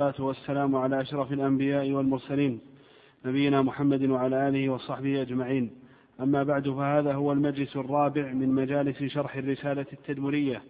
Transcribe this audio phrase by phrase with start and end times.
[0.00, 2.60] والصلاة والسلام على أشرف الأنبياء والمرسلين
[3.24, 5.70] نبينا محمد وعلى آله وصحبه أجمعين.
[6.20, 10.62] أما بعد فهذا هو المجلس الرابع من مجالس شرح الرسالة التدمرية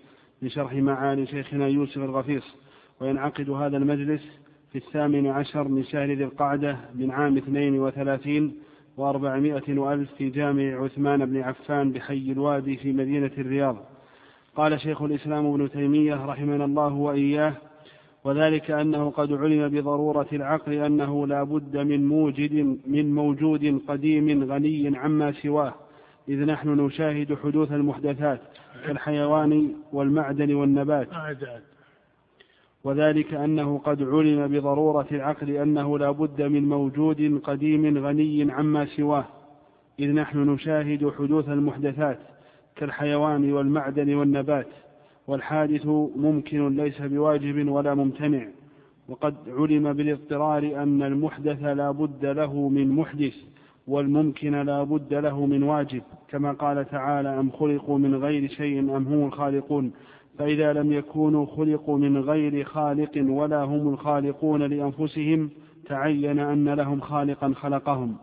[0.43, 2.57] من شرح معاني شيخنا يوسف الغفيص.
[3.01, 4.23] وينعقد هذا المجلس
[4.73, 8.55] في الثامن عشر من شهر ذي القعدة من عام اثنين وثلاثين
[8.97, 13.77] وأربعمائة وألف في جامع عثمان بن عفان بحي الوادي في مدينة الرياض.
[14.57, 17.55] قال شيخ الإسلام ابن تيمية رحمنا الله وإياه
[18.25, 24.99] وذلك أنه قد علم بضرورة العقل أنه لا بد من موجد من موجود قديم غني
[24.99, 25.75] عما سواه
[26.29, 28.41] إذ نحن نشاهد حدوث المحدثات
[28.87, 31.09] كالحيوان والمعدن والنبات.
[32.85, 39.25] وذلك أنه قد علم بضرورة العقل أنه لا بد من موجود قديم غني عما سواه
[40.01, 42.19] إذ نحن نشاهد حدوث المحدثات
[42.77, 44.67] كالحيوان والمعدن والنبات.
[45.27, 48.47] والحادث ممكن ليس بواجب ولا ممتنع
[49.09, 53.35] وقد علم بالاضطرار أن المحدث لا بد له من محدث
[53.89, 59.07] والممكن لا بد له من واجب كما قال تعالى أم خلقوا من غير شيء أم
[59.07, 59.93] هم الخالقون؟
[60.39, 65.51] فإذا لم يكونوا خلقوا من غير خالق ولا هم الخالقون لأنفسهم
[65.87, 68.17] تعين أن لهم خالقا خلقهم.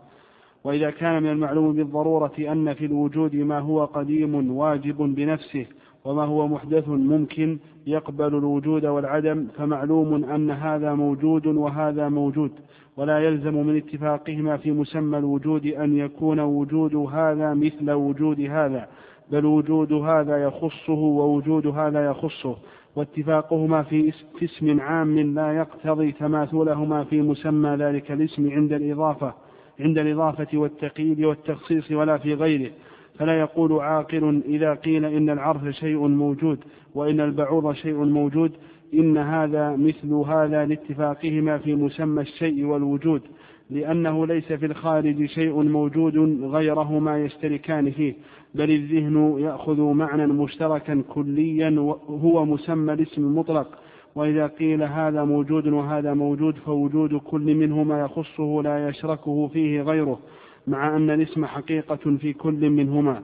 [0.64, 5.66] وإذا كان من المعلوم بالضرورة أن في الوجود ما هو قديم واجب بنفسه
[6.04, 12.50] وما هو محدث ممكن يقبل الوجود والعدم فمعلوم أن هذا موجود وهذا موجود
[12.96, 18.88] ولا يلزم من اتفاقهما في مسمى الوجود أن يكون وجود هذا مثل وجود هذا
[19.30, 22.56] بل وجود هذا يخصه ووجود هذا يخصه
[22.96, 29.34] واتفاقهما في اسم عام لا يقتضي تماثلهما في مسمى ذلك الاسم عند الإضافة
[29.80, 32.70] عند الإضافة والتقييد والتخصيص ولا في غيره.
[33.18, 36.58] فلا يقول عاقل إذا قيل إن العرش شيء موجود
[36.94, 38.52] وإن البعوض شيء موجود
[38.94, 43.22] إن هذا مثل هذا لاتفاقهما في مسمى الشيء والوجود
[43.70, 48.14] لأنه ليس في الخارج شيء موجود غيرهما يشتركان فيه
[48.54, 51.70] بل الذهن يأخذ معنى مشتركا كليا
[52.08, 53.78] هو مسمى الاسم المطلق
[54.14, 60.18] وإذا قيل هذا موجود وهذا موجود فوجود كل منهما يخصه لا يشركه فيه غيره.
[60.66, 63.22] مع أن الاسم حقيقة في كل منهما.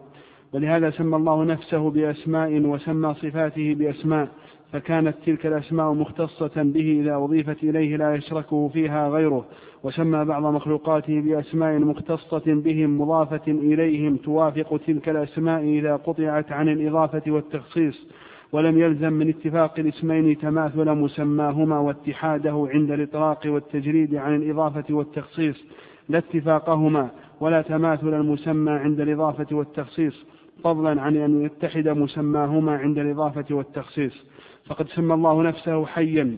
[0.52, 4.28] ولهذا سمى الله نفسه بأسماء وسمى صفاته بأسماء
[4.72, 9.44] فكانت تلك الأسماء مختصة به إذا أضيفت إليه لا يشركه فيها غيره.
[9.82, 17.22] وسمى بعض مخلوقاته بأسماء مختصة بهم مضافة إليهم توافق تلك الأسماء إذا قطعت عن الإضافة
[17.26, 18.06] والتخصيص.
[18.52, 25.64] ولم يلزم من اتفاق الاسمين تماثل مسماهما واتحاده عند الإطلاق والتجريد عن الإضافة والتخصيص
[26.08, 27.10] لا اتفاقهما.
[27.40, 30.24] ولا تماثل المسمى عند الإضافة والتخصيص
[30.64, 34.24] فضلا عن أن يتحد مسماهما عند الإضافة والتخصيص.
[34.66, 36.36] فقد سمى الله نفسه حيا.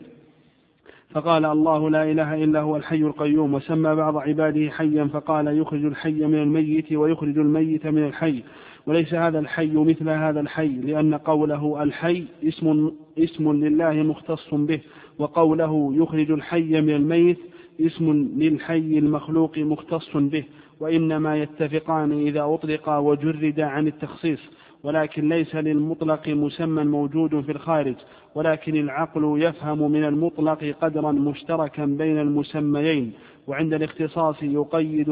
[1.09, 6.25] فقال الله لا إله إلا هو الحي القيوم وسمى بعض عباده حيا فقال يخرج الحي
[6.25, 8.43] من الميت ويخرج الميت من الحي.
[8.87, 14.79] وليس هذا الحي مثل هذا الحي لأن قوله الحي اسم, اسم لله مختص به
[15.19, 17.37] وقوله يخرج الحي من الميت
[17.81, 20.43] اسم للحي المخلوق مختص به.
[20.81, 24.39] وإنما يتفقان إذا أطلق وجرد عن التخصيص
[24.83, 27.95] ولكن ليس للمطلق مسمى موجود في الخارج
[28.35, 33.13] ولكن العقل يفهم من المطلق قدرا مشتركا بين المسميين
[33.47, 35.09] وعند الاختصاص يقيد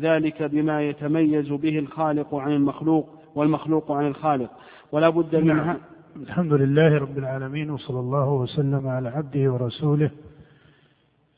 [0.00, 4.50] ذلك بما يتميز به الخالق عن المخلوق والمخلوق عن الخالق
[4.92, 5.76] ولا بد منها نعم.
[6.22, 10.10] الحمد لله رب العالمين وصلى الله وسلم على عبده ورسوله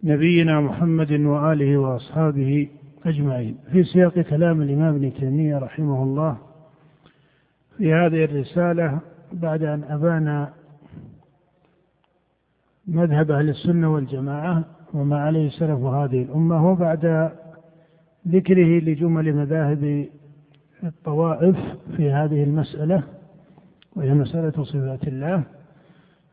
[0.05, 2.69] نبينا محمد وآله وأصحابه
[3.07, 3.59] أجمعين.
[3.73, 6.37] في سياق كلام الإمام ابن تيمية رحمه الله
[7.79, 8.99] في هذه الرسالة
[9.33, 10.49] بعد أن أبان
[12.87, 17.31] مذهب أهل السنة والجماعة وما عليه سلف هذه الأمة وبعد
[18.29, 20.07] ذكره لجمل مذاهب
[20.85, 21.57] الطوائف
[21.97, 23.03] في هذه المسألة
[23.97, 25.43] وهي مسألة صفات الله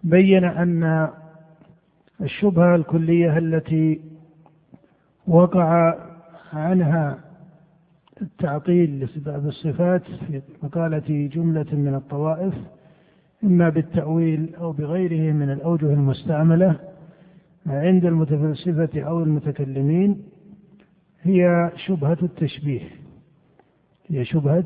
[0.03, 1.09] بين أن
[2.21, 4.01] الشبهة الكلية التي
[5.27, 5.95] وقع
[6.53, 7.19] عنها
[8.21, 12.53] التعطيل لبعض الصفات في مقالة جملة من الطوائف
[13.43, 16.79] إما بالتأويل أو بغيره من الأوجه المستعملة
[17.67, 20.23] عند المتفلسفة أو المتكلمين
[21.21, 22.81] هي شبهة التشبيه.
[24.07, 24.65] هي شبهة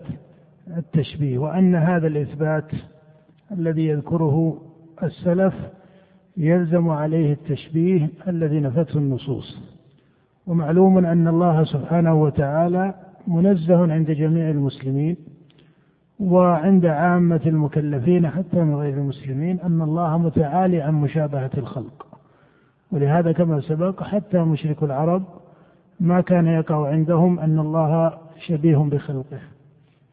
[0.78, 1.38] التشبيه.
[1.38, 2.72] وأن هذا الإثبات
[3.52, 4.62] الذي يذكره
[5.04, 5.54] السلف
[6.38, 9.58] يلزم عليه التشبيه الذي نفته النصوص.
[10.48, 12.94] ومعلوم أن الله سبحانه وتعالى
[13.28, 15.18] منزه عند جميع المسلمين
[16.20, 22.08] وعند عامة المكلفين حتى من غير المسلمين أن الله متعالي عن مشابهة الخلق.
[22.92, 25.24] ولهذا كما سبق حتى مشرك العرب
[26.00, 28.18] ما كان يقع عندهم أن الله
[28.48, 29.40] شبيه بخلقه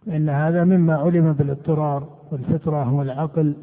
[0.07, 3.57] فإن هذا مما علم بالاضطرار والفطرة والعقل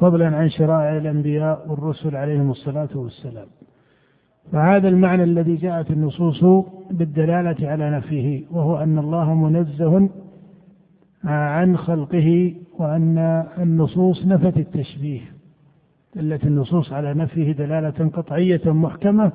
[0.00, 3.46] فضلا عن شرائع الأنبياء والرسل عليهم الصلاة والسلام.
[4.52, 10.08] فهذا المعنى الذي جاءت النصوص بالدلالة على نفيه وهو أن الله منزه
[11.24, 13.18] عن خلقه وأن
[13.58, 15.20] النصوص نفت التشبيه
[16.16, 19.32] دلت النصوص على نفيه دلالة قطعية محكمة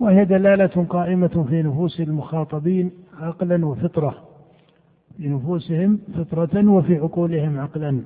[0.00, 2.90] وهي دلالة قائمة في نفوس المخاطبين
[3.20, 4.14] عقلا وفطرة
[5.16, 8.00] في نفوسهم فطرة وفي عقولهم عقلا.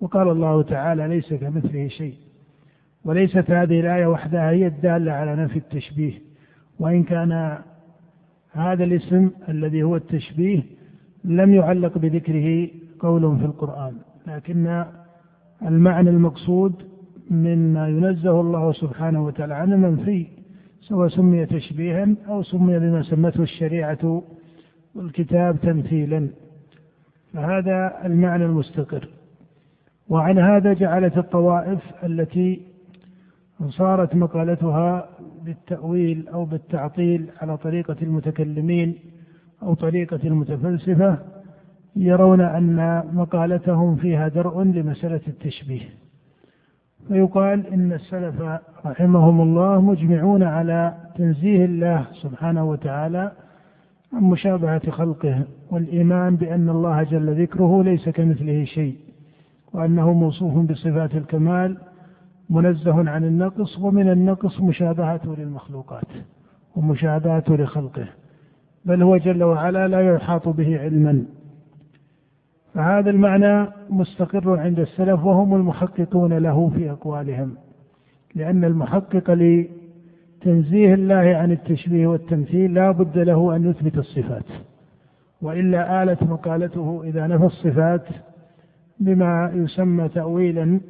[0.00, 2.14] وقال الله تعالى ليس كمثله شيء
[3.04, 6.12] وليست هذه الآية وحدها هي الدالة على نفي التشبيه.
[6.78, 7.58] وإن كان
[8.52, 10.62] هذا الاسم الذي هو التشبيه
[11.24, 12.68] لم يعلق بذكره
[13.00, 13.92] قول في القرآن
[14.26, 14.84] لكن
[15.62, 16.74] المعنى المقصود
[17.30, 20.26] مما ينزه الله سبحانه وتعالى عنه منفي
[20.80, 24.22] سواء سمي تشبيها أو سمي بما سمته الشريعة
[24.94, 26.28] والكتاب تمثيلا.
[27.34, 29.08] فهذا المعنى المستقر.
[30.08, 32.67] وعن هذا جعلت الطوائف التي
[33.68, 35.08] صارت مقالتها
[35.44, 38.94] بالتأويل أو بالتعطيل على طريقة المتكلمين
[39.62, 41.18] أو طريقة المتفلسفة
[41.96, 45.88] يرون أن مقالتهم فيها درء لمسألة التشبيه.
[47.08, 48.42] فيقال إن السلف
[48.86, 53.32] رحمهم الله مجمعون على تنزيه الله سبحانه وتعالى
[54.12, 58.96] عن مشابهة خلقه والإيمان بأن الله جل ذكره ليس كمثله شيء
[59.72, 61.78] وأنه موصوف بصفات الكمال
[62.50, 66.08] منزه عن النقص ومن النقص مشابهته للمخلوقات
[66.76, 68.06] ومشابهته لخلقه
[68.84, 71.24] بل هو جل وعلا لا يحاط به علما.
[72.74, 77.54] فهذا المعنى مستقر عند السلف وهم المحققون له في أقوالهم
[78.34, 84.44] لأن المحقق لتنزيه الله عن التشبيه والتمثيل لا بد له أن يثبت الصفات
[85.42, 88.06] وإلا آلت مقالته إذا نفى الصفات
[89.00, 90.80] بما يسمى تأويلا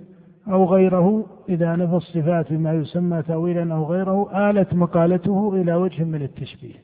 [0.50, 6.22] أو غيره إذا نفى الصفات بما يسمى تأويلا أو غيره آلت مقالته إلى وجه من
[6.22, 6.74] التشبيه.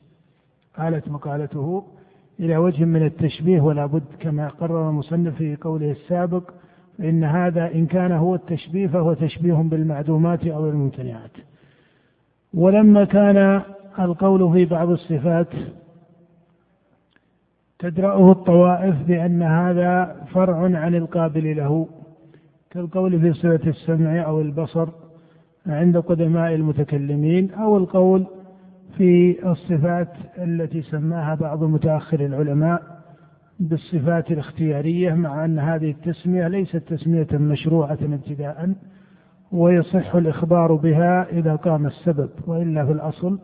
[0.79, 1.83] آلت مقالته
[2.39, 6.51] إلى وجه من التشبيه ولا بد كما قرر المصنف في قوله السابق
[6.97, 11.31] فإن هذا إن كان هو التشبيه فهو تشبيه بالمعدومات أو الممتنعات.
[12.53, 13.61] ولما كان
[13.99, 15.47] القول في بعض الصفات
[17.79, 21.87] تدرأه الطوائف بأن هذا فرع عن القابل له.
[22.75, 24.89] كالقول في صفة السمع أو البصر
[25.67, 28.25] عند قدماء المتكلمين أو القول
[28.97, 32.83] في الصفات التي سماها بعض متأخر العلماء
[33.59, 38.73] بالصفات الاختيارية مع أن هذه التسمية ليست تسمية مشروعة ابتداء
[39.51, 42.29] ويصح الإخبار بها إذا قام السبب.
[42.47, 43.39] وإلا في الأصل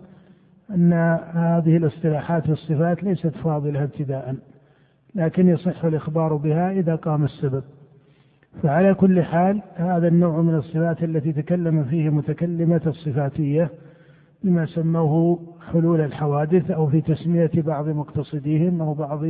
[0.72, 0.94] أن
[1.34, 4.36] هذه الاصطلاحات في الصفات ليست فاضلة ابتداء
[5.16, 7.64] لكن يصح الإخبار بها إذا قام السبب.
[8.64, 13.70] فعلى كل حال هذا النوع من الصفات التي تكلم فيه متكلمة الصفاتية
[14.44, 15.40] بما سموه
[15.72, 19.24] حلول الحوادث أو في تسمية بعض مقتصديهم أو بعض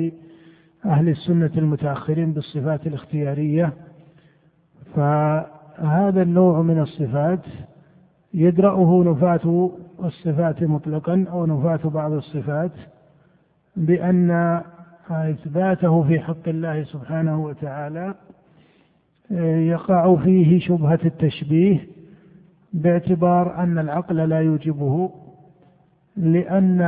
[0.85, 3.73] أهل السنة المتأخرين بالصفات الاختيارية.
[4.95, 7.39] فهذا النوع من الصفات
[8.33, 9.71] يدرأه نفاة
[10.03, 12.71] الصفات مطلقا أو نفاة بعض الصفات
[13.75, 14.61] بأن
[15.09, 18.15] إثباته في حق الله سبحانه وتعالى
[19.39, 21.87] يقع فيه شبهة التشبيه
[22.73, 25.11] باعتبار أن العقل لا يوجبه
[26.17, 26.81] لأن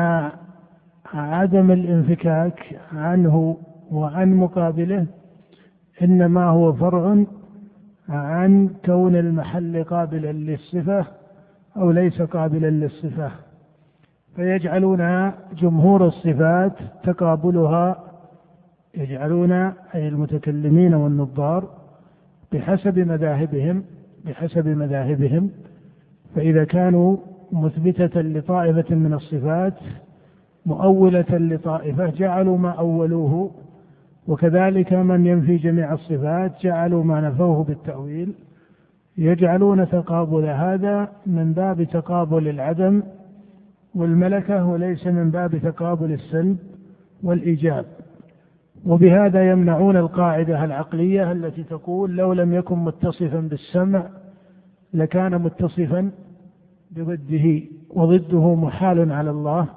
[1.13, 3.57] عدم الانفكاك عنه
[3.91, 5.05] وعن مقابله
[6.01, 7.23] إنما هو فرع
[8.09, 11.05] عن كون المحل قابلا للصفة
[11.77, 13.31] أو ليس قابلا للصفة.
[14.35, 16.73] فيجعلون جمهور الصفات
[17.03, 18.03] تقابلها
[18.97, 19.51] يجعلون
[19.95, 21.82] أي المتكلمين والنظار
[22.53, 23.83] بحسب مذاهبهم
[24.25, 25.49] بحسب مذاهبهم.
[26.35, 27.17] فإذا كانوا
[27.51, 29.73] مثبتة لطائفة من الصفات
[30.65, 33.51] مؤولة لطائفة جعلوا ما أولوه.
[34.27, 38.33] وكذلك من ينفي جميع الصفات جعلوا ما نفوه بالتأويل.
[39.17, 43.03] يجعلون تقابل هذا من باب تقابل العدم
[43.95, 46.57] والملكة وليس من باب تقابل السلب
[47.23, 47.85] والإيجاب.
[48.85, 54.03] وبهذا يمنعون القاعدة العقلية التي تقول لو لم يكن متصفا بالسمع
[54.93, 56.11] لكان متصفا
[56.91, 59.67] بضده وضده محال على الله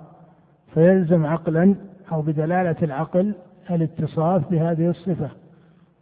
[0.75, 1.75] فيلزم عقلا
[2.13, 3.35] أو بدلالة العقل
[3.71, 5.31] الاتصاف بهذه الصفة.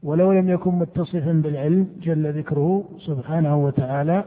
[0.02, 4.24] ولو لم يكن متصفا بالعلم جل ذكره سبحانه وتعالى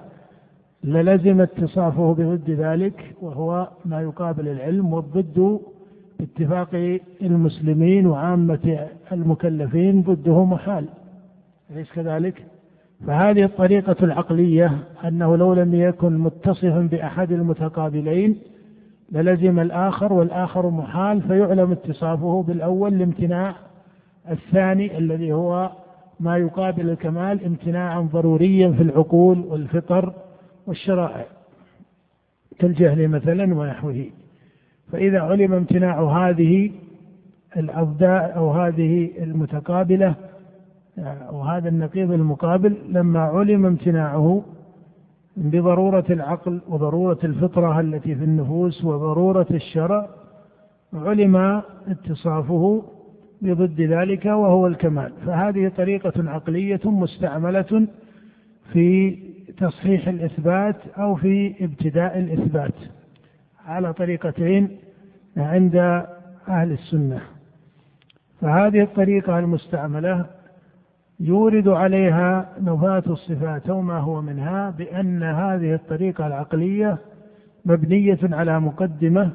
[0.84, 5.60] للزم اتصافه بضد ذلك وهو ما يقابل العلم والضد
[6.20, 10.86] باتفاق المسلمين وعامة المكلفين ضده محال
[11.72, 12.46] أليس كذلك؟
[13.08, 18.40] فهذه الطريقة العقلية أنه لو لم يكن متصفا بأحد المتقابلين
[19.12, 23.56] للزم الآخر والآخر محال فيعلم اتصافه بالأول لامتناع
[24.32, 25.72] الثاني الذي هو
[26.20, 30.14] ما يقابل الكمال امتناعا ضروريا في العقول والفطر
[30.68, 31.26] والشرائع
[32.60, 34.06] كالجهل مثلا ونحوه
[34.92, 36.72] فإذا علم امتناع هذه
[37.58, 40.16] الأضداء أو هذه المتقابلة
[41.32, 44.44] وهذا النقيض المقابل لما علم امتناعه
[45.38, 50.08] بضرورة العقل وضرورة الفطرة التي في النفوس وضرورة الشرع
[50.94, 52.84] علم اتصافه
[53.42, 55.12] بضد ذلك وهو الكمال.
[55.26, 57.88] فهذه طريقة عقلية مستعملة
[58.74, 59.18] في
[59.58, 62.74] تصحيح الإثبات أو في ابتداء الإثبات.
[63.68, 64.78] على طريقتين
[65.38, 65.76] عند
[66.48, 67.22] أهل السنة.
[68.42, 70.26] فهذه الطريقة المستعملة
[71.20, 76.98] يورد عليها نفاة الصفات أو ما هو منها بأن هذه الطريقة العقلية
[77.66, 79.32] مبنية على مقدمة.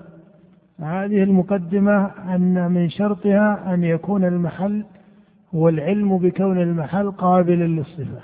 [0.80, 4.84] هذه المقدمة أن من شرطها أن يكون المحل
[5.54, 8.20] هو العلم بكون المحل قابلا للصفة.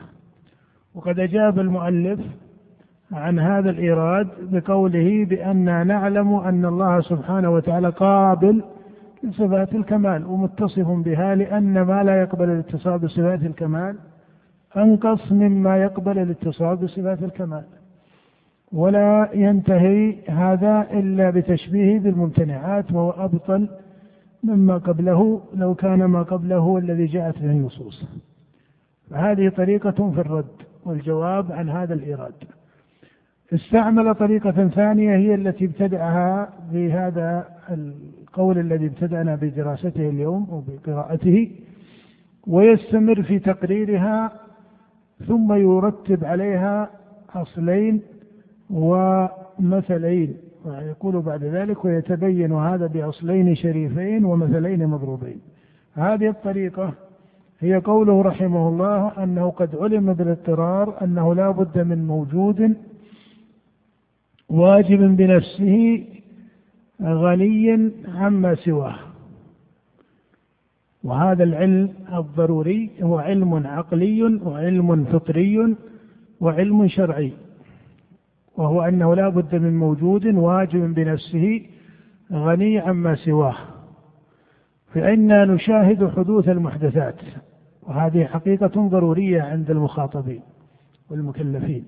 [0.94, 2.20] وقد أجاب المؤلف
[3.12, 8.62] عن هذا الإيراد بقوله بأننا نعلم أن الله سبحانه وتعالى قابل
[9.22, 13.96] لصفات الكمال ومتصف بها لأن ما لا يقبل الاتصال بصفات الكمال
[14.76, 17.64] أنقص مما يقبل الاتصال بصفات الكمال.
[18.72, 23.68] ولا ينتهي هذا إلا بتشبيهه بالممتنعات وهو أبطل
[24.44, 28.04] مما قبله لو كان ما قبله الذي جاءت به النصوص.
[29.10, 32.34] فهذه طريقة في الرد والجواب عن هذا الإيراد.
[33.54, 41.50] استعمل طريقة ثانية هي التي ابتدعها بهذا القول الذي ابتدأنا بدراسته اليوم وبقراءته
[42.46, 44.32] ويستمر في تقريرها
[45.26, 46.90] ثم يرتب عليها
[47.34, 48.00] أصلين
[48.70, 55.40] ومثلين ويقول بعد ذلك ويتبين هذا بأصلين شريفين ومثلين مضروبين.
[55.94, 56.92] هذه الطريقة
[57.60, 62.76] هي قوله رحمه الله أنه قد علم بالاضطرار أنه لا بد من موجود
[64.48, 66.04] واجب بنفسه
[67.02, 68.98] غني عما سواه.
[71.04, 75.76] وهذا العلم الضروري هو علم عقلي وعلم فطري
[76.40, 77.32] وعلم شرعي.
[78.56, 81.62] وهو أنه لا بد من موجود واجب بنفسه
[82.32, 83.56] غني عما سواه.
[84.94, 87.16] فإنا نشاهد حدوث المحدثات
[87.82, 90.40] وهذه حقيقة ضرورية عند المخاطبين
[91.10, 91.84] والمكلفين.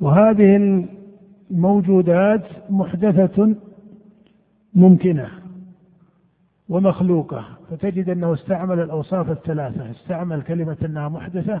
[0.00, 0.56] وهذه
[1.50, 3.54] الموجودات محدثة
[4.74, 5.28] ممكنة
[6.68, 7.44] ومخلوقة.
[7.70, 9.90] فتجد أنه استعمل الأوصاف الثلاثة.
[9.90, 11.60] استعمل كلمة أنها محدثة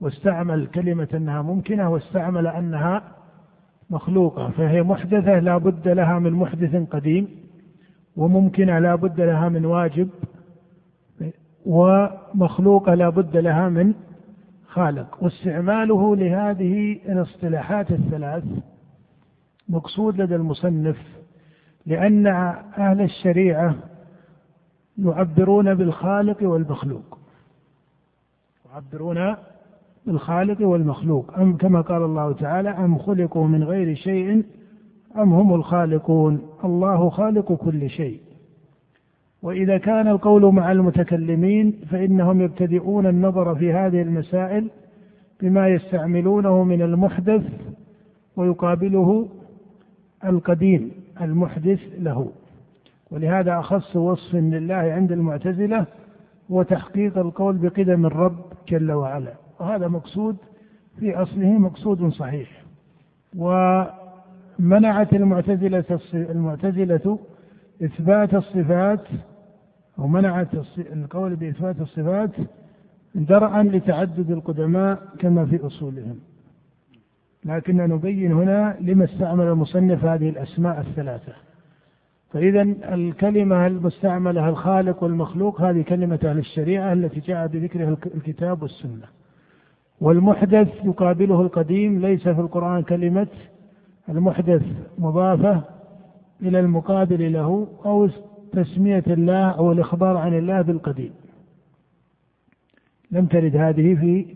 [0.00, 3.02] واستعمل كلمة أنها ممكنة واستعمل أنها
[3.90, 4.50] مخلوقة.
[4.50, 7.28] فهي محدثة لا بد لها من محدث قديم
[8.16, 10.08] وممكنة لا بد لها من واجب
[11.66, 13.94] ومخلوقة لا بد لها من
[14.66, 15.22] خالق.
[15.22, 18.44] واستعماله لهذه الاصطلاحات الثلاث
[19.68, 20.96] مقصود لدى المصنف
[21.86, 22.26] لأن
[22.78, 23.74] أهل الشريعة
[24.98, 27.18] يعبرون بالخالق والمخلوق.
[28.72, 29.36] يعبرون
[30.06, 31.38] بالخالق والمخلوق.
[31.38, 34.44] أم كما قال الله تعالى أم خلقوا من غير شيء
[35.16, 38.20] أم هم الخالقون؟ الله خالق كل شيء.
[39.42, 44.70] وإذا كان القول مع المتكلمين فإنهم يبتدئون النظر في هذه المسائل
[45.42, 47.42] بما يستعملونه من المحدث
[48.36, 49.28] ويقابله
[50.24, 52.32] القديم المحدث له.
[53.10, 55.86] ولهذا أخص وصف لله عند المعتزلة
[56.50, 59.32] هو تحقيق القول بقدم الرب جل وعلا.
[59.60, 60.36] وهذا مقصود
[61.00, 62.62] في أصله مقصود صحيح.
[63.36, 67.18] ومنعت المعتزلة المعتزلة
[67.84, 69.04] إثبات الصفات
[69.98, 70.48] ومنعت
[70.78, 72.30] القول بإثبات الصفات
[73.14, 76.18] درعا لتعدد القدماء كما في أصولهم.
[77.44, 81.32] لكن نبين هنا لما استعمل المصنف هذه الأسماء الثلاثة.
[82.32, 82.62] فإذا
[82.94, 89.06] الكلمة المستعملة الخالق والمخلوق؟ هذه كلمة أهل الشريعة التي جاء بذكرها الكتاب والسنة.
[90.00, 93.26] والمحدث يقابله القديم ليس في القرآن كلمة
[94.08, 94.62] المحدث
[94.98, 95.62] مضافة
[96.42, 98.08] إلى المقابل له أو
[98.52, 101.12] تسمية الله أو الإخبار عن الله بالقديم.
[103.10, 104.26] لم ترد هذه في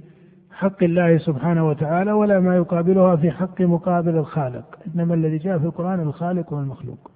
[0.62, 5.64] حق الله سبحانه وتعالى ولا ما يقابلها في حق مقابل الخالق إنما الذي جاء في
[5.64, 7.10] القرآن الخالق والمخلوق.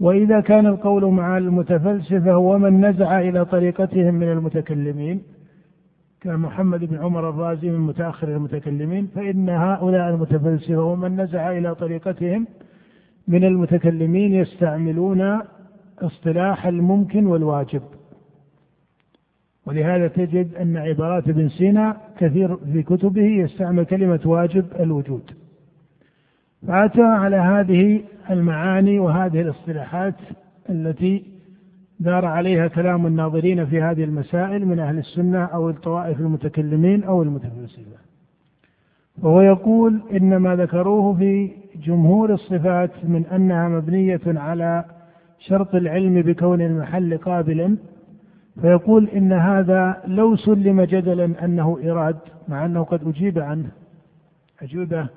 [0.00, 5.22] وإذا كان القول مع المتفلسفة ومن نزع إلى طريقتهم من المتكلمين
[6.20, 12.46] كمحمد بن عمر الرازي من متأخر المتكلمين فإن هؤلاء المتفلسفة ومن نزع إلى طريقتهم
[13.28, 15.40] من المتكلمين يستعملون
[15.98, 17.82] اصطلاح الممكن والواجب.
[19.66, 25.30] ولهذا تجد أن عبارات ابن سينا كثير في كتبه يستعمل كلمة واجب الوجود.
[26.66, 30.14] فأتى على هذه المعاني وهذه الاصطلاحات
[30.70, 31.24] التي
[32.00, 38.00] دار عليها كلام الناظرين في هذه المسائل من أهل السنة أو الطوائف المتكلمين أو المتفلسفة.
[39.22, 41.50] وهو يقول إن ما ذكروه في
[41.84, 44.84] جمهور الصفات من أنها مبنية على
[45.38, 47.76] شرط العلم بكون المحل قابلا
[48.62, 52.16] فيقول إن هذا لو سلم جدلا أنه إراد
[52.48, 53.68] مع أنه قد أجيب عنه
[54.62, 55.08] أجوبة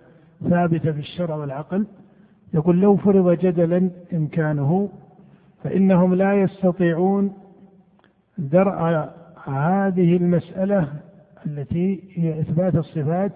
[0.50, 1.86] ثابتة في الشرع والعقل.
[2.54, 4.90] يقول لو فرض جدلا إمكانه
[5.64, 7.34] فإنهم لا يستطيعون
[8.38, 9.10] درء
[9.46, 10.88] هذه المسألة
[11.46, 13.32] التي هي إثبات الصفات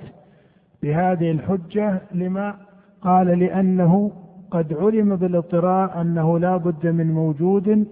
[0.84, 2.56] بهذه الحجة لما
[3.02, 4.12] قال لأنه
[4.52, 7.88] قد علم بالاضطرار أنه لا بد من موجود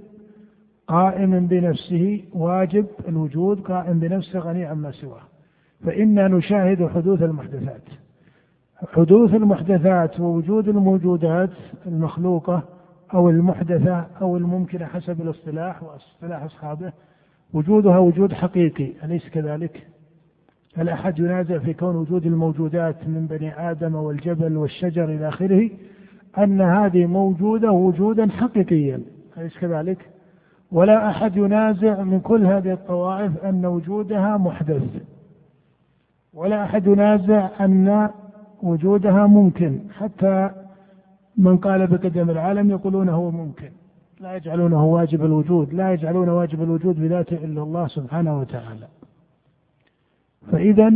[0.87, 5.21] قائم بنفسه واجب الوجود قائم بنفسه غني عما سواه
[5.85, 7.81] فإنا نشاهد حدوث المحدثات
[8.93, 11.49] حدوث المحدثات ووجود الموجودات
[11.85, 12.63] المخلوقة
[13.13, 16.93] أو المحدثة أو الممكنة حسب الاصطلاح واصطلاح أصحابه
[17.53, 19.87] وجودها وجود حقيقي أليس كذلك؟
[20.75, 25.69] هل أحد ينازع في كون وجود الموجودات من بني آدم والجبل والشجر إلى آخره
[26.37, 29.01] أن هذه موجودة وجودا حقيقيا
[29.37, 30.14] أليس كذلك؟
[30.71, 34.83] ولا أحد ينازع من كل هذه الطوائف أن وجودها محدث.
[36.33, 38.09] ولا أحد ينازع أن
[38.63, 39.79] وجودها ممكن.
[39.99, 40.49] حتى
[41.37, 43.69] من قال بقدم العالم يقولون هو ممكن.
[44.19, 45.73] لا يجعلونه واجب الوجود.
[45.73, 48.87] لا يجعلون واجب الوجود بذاته إلا الله سبحانه وتعالى.
[50.51, 50.93] فإذا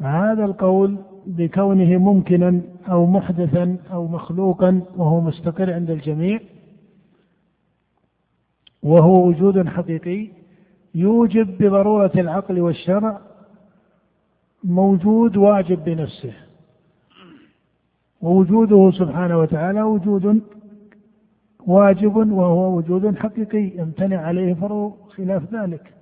[0.00, 6.40] هذا القول بكونه ممكنا أو محدثا أو مخلوقا وهو مستقر عند الجميع
[8.86, 10.28] وهو وجود حقيقي
[10.94, 13.20] يوجب بضرورة العقل والشرع
[14.64, 16.32] موجود واجب بنفسه.
[18.20, 20.42] ووجوده سبحانه وتعالى وجود
[21.66, 25.92] واجب وهو وجود حقيقي يمتنع عليه فرع خلاف ذلك.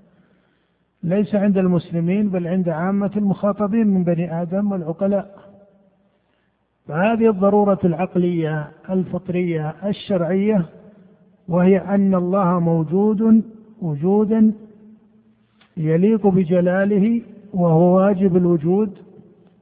[1.02, 5.38] ليس عند المسلمين بل عند عامة المخاطبين من بني آدم والعقلاء.
[6.86, 10.66] فهذه الضرورة العقلية الفطرية الشرعية
[11.48, 13.42] وهي أن الله موجود
[13.82, 14.52] وجودا
[15.76, 17.22] يليق بجلاله
[17.54, 18.98] وهو واجب الوجود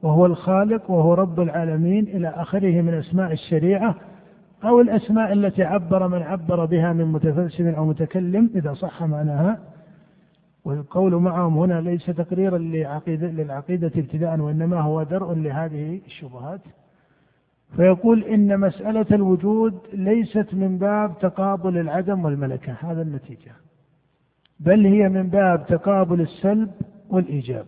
[0.03, 3.95] وهو الخالق وهو رب العالمين إلى آخره من أسماء الشريعة
[4.63, 9.59] أو الأسماء التي عبر من عبر بها من متفلسف أو متكلم إذا صح معناها.
[10.65, 16.61] والقول معهم هنا ليس تقريرا لعقيدة للعقيدة ابتداء وإنما هو درء لهذه الشبهات.
[17.75, 23.51] فيقول إن مسألة الوجود ليست من باب تقابل العدم والملكة هذا النتيجة.
[24.59, 26.71] بل هي من باب تقابل السلب
[27.09, 27.65] والإيجاب.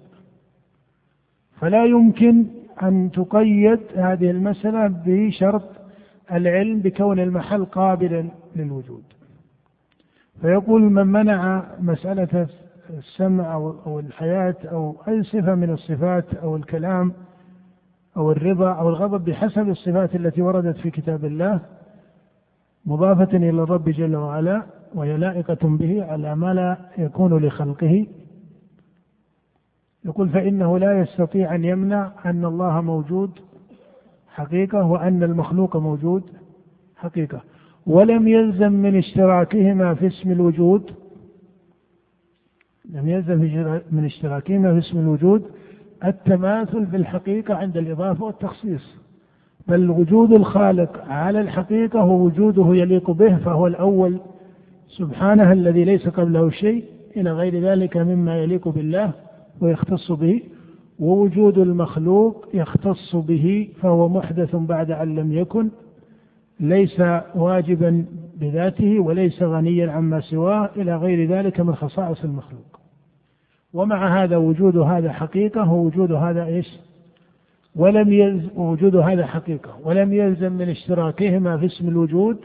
[1.60, 2.46] فلا يمكن
[2.84, 5.70] أن تقيد هذه المسألة بشرط
[6.32, 9.04] العلم بكون المحل قابلا للوجود.
[10.42, 12.48] فيقول من منع مسألة
[12.90, 17.14] السمع أو الحياة أو أي صفة من الصفات أو الكلام
[18.18, 21.60] أو الرضا أو الغضب بحسب الصفات التي وردت في كتاب الله
[22.86, 28.08] مضافة إلى الرب جل وعلا وهي لائقة به على ما لا يكون لخلقه.
[30.06, 33.32] يقول فإنه لا يستطيع أن يمنع أن الله موجود
[34.28, 36.24] حقيقة وأن المخلوق موجود
[36.96, 37.42] حقيقة.
[37.86, 40.92] ولم يلزم من اشتراكهما في اسم الوجود
[42.90, 43.40] لم يلزم
[43.92, 45.46] من اشتراكهما في اسم الوجود
[46.06, 48.96] التماثل في الحقيقة عند الإضافة والتخصيص.
[49.68, 54.20] بل وجود الخالق على الحقيقة هو وجوده يليق به فهو الأول.
[54.88, 56.84] سبحانه الذي ليس قبله شيء
[57.18, 59.12] إلى غير ذلك مما يليق بالله
[59.62, 60.42] ويختص به.
[61.00, 65.70] ووجود المخلوق يختص به فهو محدث بعد أن لم يكن.
[66.60, 67.02] ليس
[67.36, 68.06] واجبا
[68.40, 72.75] بذاته وليس غنيا عما سواه إلى غير ذلك من خصائص المخلوق.
[73.76, 76.68] ومع هذا وجود هذا حقيقة ووجود هذا إيش؟
[77.76, 79.80] ولم يلزم وجود هذا حقيقة.
[79.84, 82.38] ولم يلزم من اشتراكهما في اسم الوجود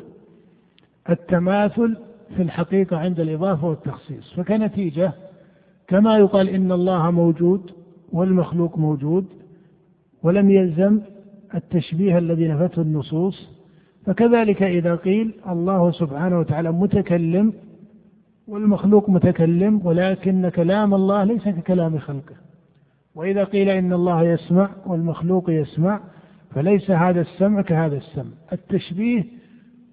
[1.11, 1.97] التماثل
[2.37, 4.33] في الحقيقة عند الإضافة والتخصيص.
[4.37, 5.13] فكنتيجة
[5.89, 7.71] كما يقال إن الله موجود
[8.13, 9.25] والمخلوق موجود
[10.23, 11.01] ولم يلزم
[11.55, 13.51] التشبيه الذي نفته النصوص.
[14.07, 17.53] فكذلك إذا قيل الله سبحانه وتعالى متكلم
[18.51, 22.35] والمخلوق متكلم ولكن كلام الله ليس ككلام خلقه.
[23.15, 26.01] وإذا قيل إن الله يسمع والمخلوق يسمع
[26.51, 28.33] فليس هذا السمع كهذا السمع.
[28.53, 29.25] التشبيه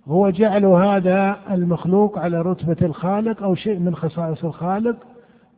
[0.05, 4.95] هو جعل هذا المخلوق على رتبة الخالق أو شيء من خصائص الخالق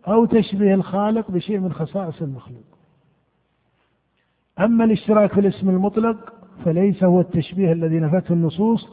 [0.08, 2.64] أو تشبيه الخالق بشيء من خصائص المخلوق.
[4.60, 6.34] أما الاشتراك في الاسم المطلق
[6.66, 8.88] فليس هو التشبيه الذي نفته النصوص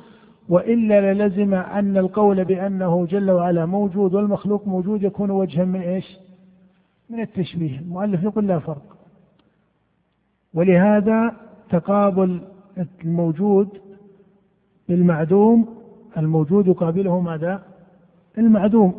[0.48, 6.18] وإلا للزم أن القول بأنه جل وعلا موجود والمخلوق موجود يكون وجها من إيش؟
[7.10, 7.78] من التشبيه.
[7.78, 8.96] المؤلف يقول لا فرق.
[10.54, 11.32] ولهذا
[11.70, 12.40] تقابل
[13.04, 13.68] الموجود
[14.88, 15.66] بالمعدوم
[16.16, 17.62] الموجود يقابله ماذا؟
[18.38, 18.94] المعدوم.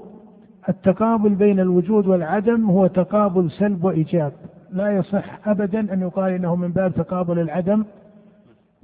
[0.70, 4.34] التقابل بين الوجود والعدم هو تقابل سلب وإيجاب.
[4.72, 7.84] لا يصح أبدا أن يقال إنه من باب تقابل العدم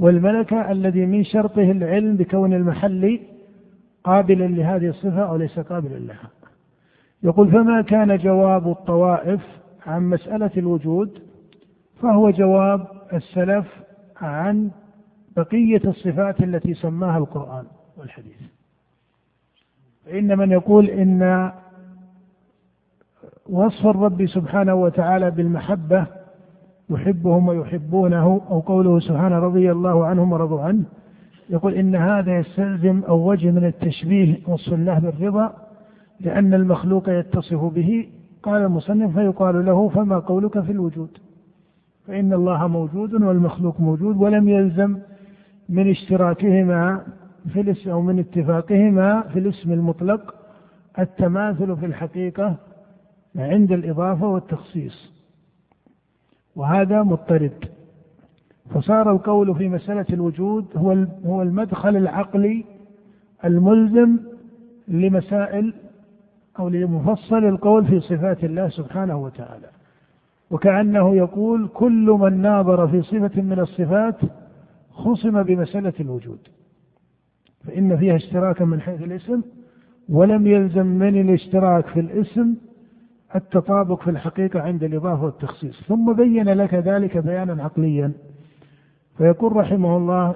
[0.04, 3.20] والملكة الذي من شرطه العلم بكون المحل
[4.04, 6.30] قابلا لهذه الصفة أو ليس قابلا لها.
[7.24, 9.42] يقول فما كان جواب الطوائف
[9.86, 11.20] عن مسألة الوجود؟
[12.02, 13.66] فهو جواب السلف
[14.22, 14.72] عن
[15.38, 17.66] بقية الصفات التي سماها القرآن
[17.98, 18.42] والحديث.
[20.06, 21.52] فإن من يقول إن
[23.50, 26.08] وصف الرب سبحانه وتعالى بالمحبة
[26.90, 30.84] يحبهم ويحبونه أو قوله سبحانه رضي الله عنهم ورضوا عنه
[31.50, 35.54] يقول إن هذا يستلزم أو وجه من التشبيه وصف الله بالرضا
[36.20, 38.08] لأن المخلوق يتصف به.
[38.44, 41.10] قال المصنف فيقال له فما قولك في الوجود؟
[42.08, 44.98] فإن الله موجود والمخلوق موجود ولم يلزم
[45.70, 47.02] من اشتراكهما
[47.54, 50.36] في الاسم أو من اتفاقهما في الاسم المطلق
[51.00, 52.56] التماثل في الحقيقة
[53.36, 55.13] عند الإضافة والتخصيص.
[56.56, 57.66] وهذا مضطرد.
[58.74, 62.66] فصار القول في مسألة الوجود هو هو المدخل العقلي
[63.46, 64.18] الملزم
[64.88, 65.74] لمسائل
[66.60, 69.68] أو لمفصل القول في صفات الله سبحانه وتعالى.
[70.52, 74.18] وكأنه يقول كل من ناظر في صفة من الصفات
[74.92, 76.40] خصم بمسألة الوجود.
[77.64, 79.42] فإن فيها اشتراكا من حيث الاسم
[80.10, 82.56] ولم يلزم من الاشتراك في الاسم
[83.36, 85.84] التطابق في الحقيقة عند الإضافة والتخصيص.
[85.88, 88.12] ثم بين لك ذلك بيانا عقليا.
[89.18, 90.36] فيقول رحمه الله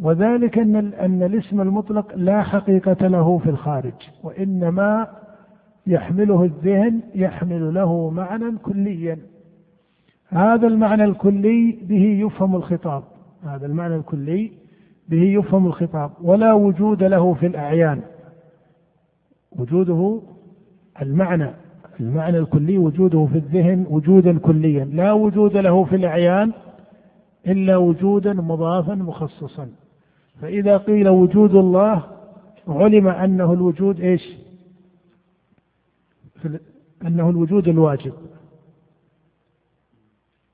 [0.00, 3.92] وذلك أن أن الاسم المطلق لا حقيقة له في الخارج
[4.22, 5.06] وإنما
[5.86, 9.18] يحمله الذهن يحمل له معنى كليا.
[10.28, 13.02] هذا المعنى الكلي به يفهم الخطاب.
[13.44, 14.52] هذا المعنى الكلي
[15.08, 16.10] به يفهم الخطاب.
[16.22, 18.00] ولا وجود له في الأعيان.
[19.58, 20.22] وجوده
[21.02, 21.50] المعنى.
[22.00, 26.52] المعنى الكلي وجوده في الذهن وجودا كليا لا وجود له في الأعيان
[27.46, 29.68] إلا وجودا مضافا مخصصا.
[30.40, 32.02] فإذا قيل وجود الله
[32.68, 34.36] علم أنه الوجود إيش؟
[37.06, 38.12] أنه الوجود الواجب.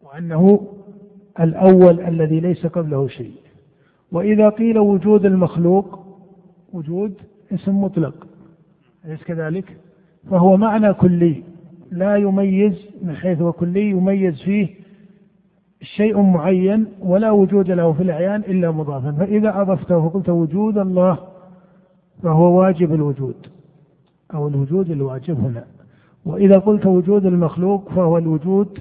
[0.02, 0.66] وأنه
[1.40, 3.34] الأول الذي ليس قبله شيء.
[4.12, 6.06] وإذا قيل وجود المخلوق
[6.72, 7.14] وجود
[7.52, 8.26] اسم مطلق.
[9.04, 9.76] أليس كذلك؟
[10.30, 11.42] فهو معنى كلي
[11.90, 14.68] لا يميز من حيث هو كلي يميز فيه
[15.82, 19.12] شيء معين ولا وجود له في الأعيان إلا مضافا.
[19.12, 21.18] فإذا أضفته وقلت وجود الله
[22.22, 23.46] فهو واجب الوجود
[24.34, 25.64] أو الوجود الواجب هنا.
[26.24, 28.78] وإذا قلت وجود المخلوق فهو الوجود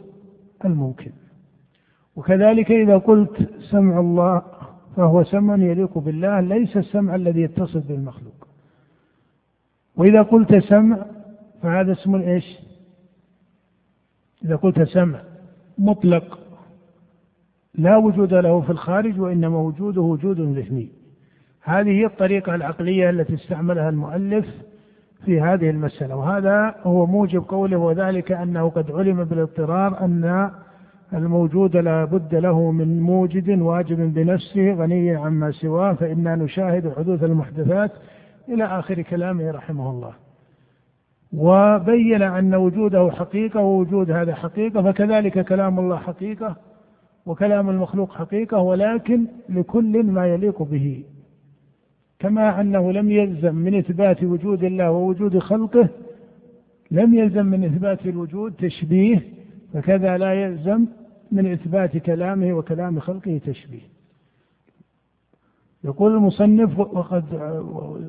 [0.65, 1.11] الممكن.
[2.15, 4.41] وكذلك إذا قلت سمع الله
[4.95, 8.47] فهو سمع يليق بالله ليس السمع الذي يتصف بالمخلوق.
[9.97, 11.05] وإذا قلت سمع
[11.61, 12.59] فهذا اسم إيش؟
[14.45, 15.19] إذا قلت سمع.
[15.77, 16.39] مطلق.
[17.75, 20.89] لا وجود له في الخارج وإنما وجوده وجود ذهني.
[21.61, 24.45] هذه هي الطريقة العقلية التي استعملها المؤلف
[25.25, 26.15] في هذه المسألة.
[26.15, 30.51] وهذا هو موجب قوله وذلك أنه قد علم بالاضطرار أن
[31.13, 37.91] الموجود لا بد له من موجد واجب بنفسه غني عما سواه فإنا نشاهد حدوث المحدثات
[38.49, 40.24] إلى آخر كلامه رحمه الله.
[41.33, 46.55] وبين أن وجوده حقيقة ووجود هذا حقيقة فكذلك كلام الله حقيقة
[47.25, 51.03] وكلام المخلوق حقيقة ولكن لكل ما يليق به.
[52.19, 55.89] كما أنه لم يلزم من إثبات وجود الله ووجود خلقه
[56.91, 59.21] لم يلزم من إثبات الوجود تشبيه
[59.73, 60.85] فكذا لا يلزم
[61.31, 63.95] من إثبات كلامه وكلام خلقه تشبيه.
[65.83, 67.23] يقول المصنف وقد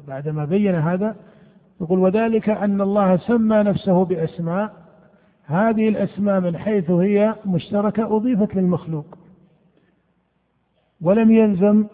[0.08, 1.16] بعدما بين هذا
[1.80, 4.72] يقول وذلك أن الله سمى نفسه بأسماء.
[5.44, 9.18] هذه الأسماء من حيث هي مشتركة أضيفت للمخلوق.
[11.02, 11.84] ولم يلزم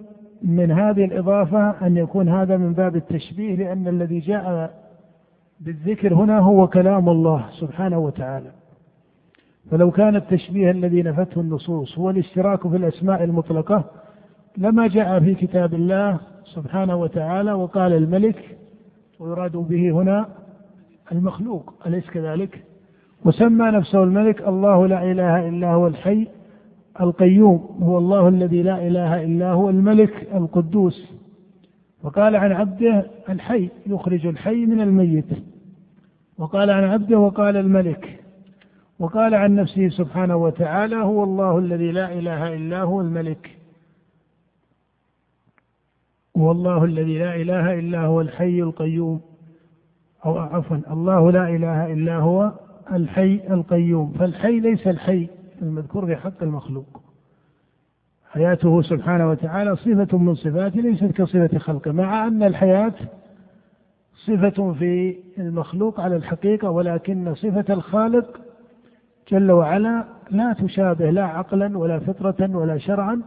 [0.43, 4.75] من هذه الإضافة أن يكون هذا من باب التشبيه لأن الذي جاء
[5.61, 8.51] بالذكر هنا هو كلام الله سبحانه وتعالى.
[9.71, 13.85] فلو كان التشبيه الذي نفته النصوص هو الاشتراك في الأسماء المطلقة
[14.57, 18.59] لما جاء في كتاب الله سبحانه وتعالى وقال الملك
[19.23, 20.29] ويراد به هنا
[21.13, 22.65] المخلوق أليس كذلك؟
[23.25, 26.29] وسمى نفسه الملك الله لا إله إلا هو الحي
[27.01, 31.13] القيوم هو الله الذي لا إله إلا هو الملك القدوس.
[32.03, 35.31] وقال عن عبده الحي يخرج الحي من الميت.
[36.39, 38.21] وقال عن عبده وقال الملك.
[38.99, 43.62] وقال عن نفسه سبحانه وتعالى هو الله الذي لا إله إلا هو الملك.
[46.37, 49.21] هو الله الذي لا إله إلا هو الحي القيوم.
[50.25, 52.53] أو عفوا الله لا إله إلا هو
[52.93, 54.13] الحي القيوم.
[54.13, 55.29] فالحي ليس الحي
[55.63, 57.03] المذكور في حق المخلوق.
[58.31, 62.95] حياته سبحانه وتعالى صفة من صفاته ليست كصفة خلقه مع أن الحياة
[64.27, 68.41] صفة في المخلوق على الحقيقة ولكن صفة الخالق
[69.29, 73.23] جل وعلا لا تشابه لا عقلا ولا فطرة ولا شرعا.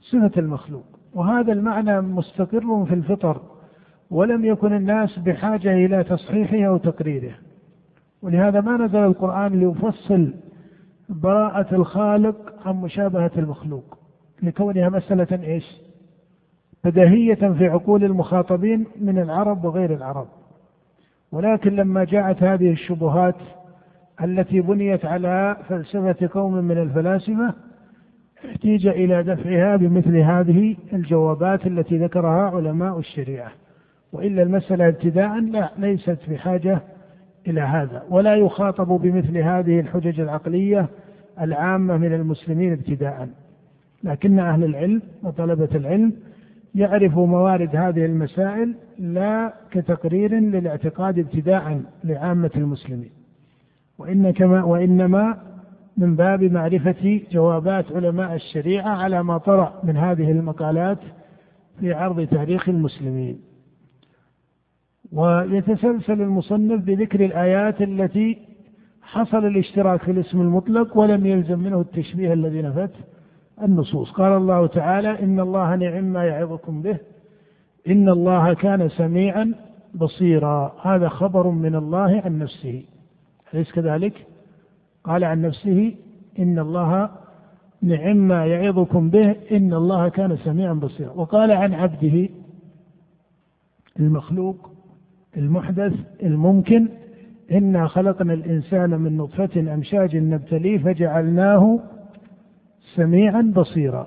[0.00, 0.97] صفة المخلوق.
[1.14, 3.40] وهذا المعنى مستقر في الفطر
[4.10, 7.34] ولم يكن الناس بحاجة إلى تصحيحه أو تقريره
[8.22, 10.34] ولهذا ما نزل القرآن ليفصل
[11.08, 13.98] براءة الخالق عن مشابهة المخلوق
[14.42, 15.64] لكونها مسألة إيش؟
[16.84, 20.28] بديهية في عقول المخاطبين من العرب وغير العرب
[21.32, 23.34] ولكن لما جاءت هذه الشبهات
[24.24, 27.54] التي بنيت على فلسفة قوم من الفلاسفة
[28.46, 33.50] احتيج إلى دفعها بمثل هذه الجوابات التي ذكرها علماء الشريعة.
[34.12, 36.80] وإلا المسألة ابتداء لا ليست بحاجة
[37.46, 38.02] إلى هذا.
[38.10, 40.86] ولا يخاطب بمثل هذه الحجج العقلية
[41.40, 43.28] العامة من المسلمين ابتداء.
[44.04, 46.12] لكن أهل العلم وطلبة العلم
[46.74, 53.10] يعرفوا موارد هذه المسائل لا كتقرير للاعتقاد ابتداء لعامة المسلمين.
[53.98, 55.47] وإن كما وإنما
[55.98, 60.98] من باب معرفة جوابات علماء الشريعة على ما طرأ من هذه المقالات
[61.80, 63.40] في عرض تاريخ المسلمين.
[65.12, 68.38] ويتسلسل المصنف بذكر الآيات التي
[69.02, 72.94] حصل الاشتراك في الاسم المطلق ولم يلزم منه التشبيه الذي نفت
[73.62, 74.10] النصوص.
[74.10, 76.98] قال الله تعالى إن الله نعم ما يعظكم به
[77.88, 79.54] إن الله كان سميعا
[79.94, 80.74] بصيرا.
[80.82, 82.84] هذا خبر من الله عن نفسه.
[83.54, 84.27] أليس كذلك؟
[85.08, 85.94] قال عن نفسه
[86.38, 87.10] إن الله
[87.82, 91.10] نعم ما يعظكم به إن الله كان سميعا بصيرا.
[91.10, 92.28] وقال عن عبده
[94.00, 94.70] المخلوق
[95.36, 95.92] المحدث
[96.22, 96.88] الممكن
[97.52, 101.80] إنا خلقنا الإنسان من نطفة أمشاج نبتليه فجعلناه
[102.94, 104.06] سميعا بصيرا.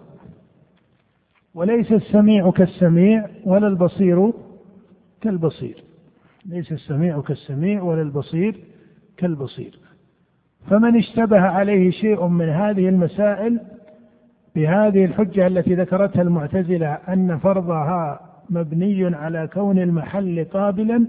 [1.54, 4.34] وليس السميع كالسميع ولا البصير
[5.22, 5.84] كالبصير.
[6.46, 8.56] ليس السميع كالسميع ولا البصير
[9.18, 9.81] كالبصير.
[10.70, 13.60] فمن اشتبه عليه شيء من هذه المسائل
[14.56, 18.20] بهذه الحجة التي ذكرتها المعتزلة أن فرضها
[18.50, 21.08] مبني على كون المحل قابلا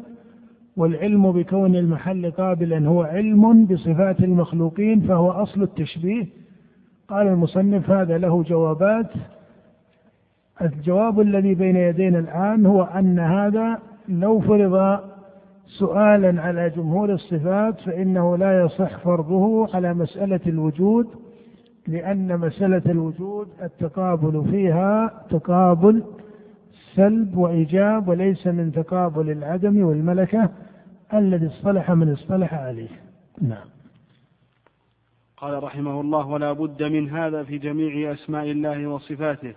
[0.77, 6.27] والعلم بكون المحل قابلا هو علم بصفات المخلوقين فهو أصل التشبيه.
[7.09, 9.11] قال المصنف هذا له جوابات.
[10.63, 15.01] الجواب الذي بين يدينا الآن هو أن هذا لو فرض
[15.79, 21.07] سؤالا على جمهور الصفات فإنه لا يصح فرضه على مسألة الوجود
[21.89, 26.03] لأن مسألة الوجود التقابل فيها تقابل
[26.95, 30.51] سلب وإيجاب وليس من تقابل العدم والملكة
[31.15, 32.89] الذي اصطلح من اصطلح عليه.
[33.41, 33.67] نعم.
[35.37, 39.55] قال رحمه الله ولا بد من هذا في جميع أسماء الله وصفاته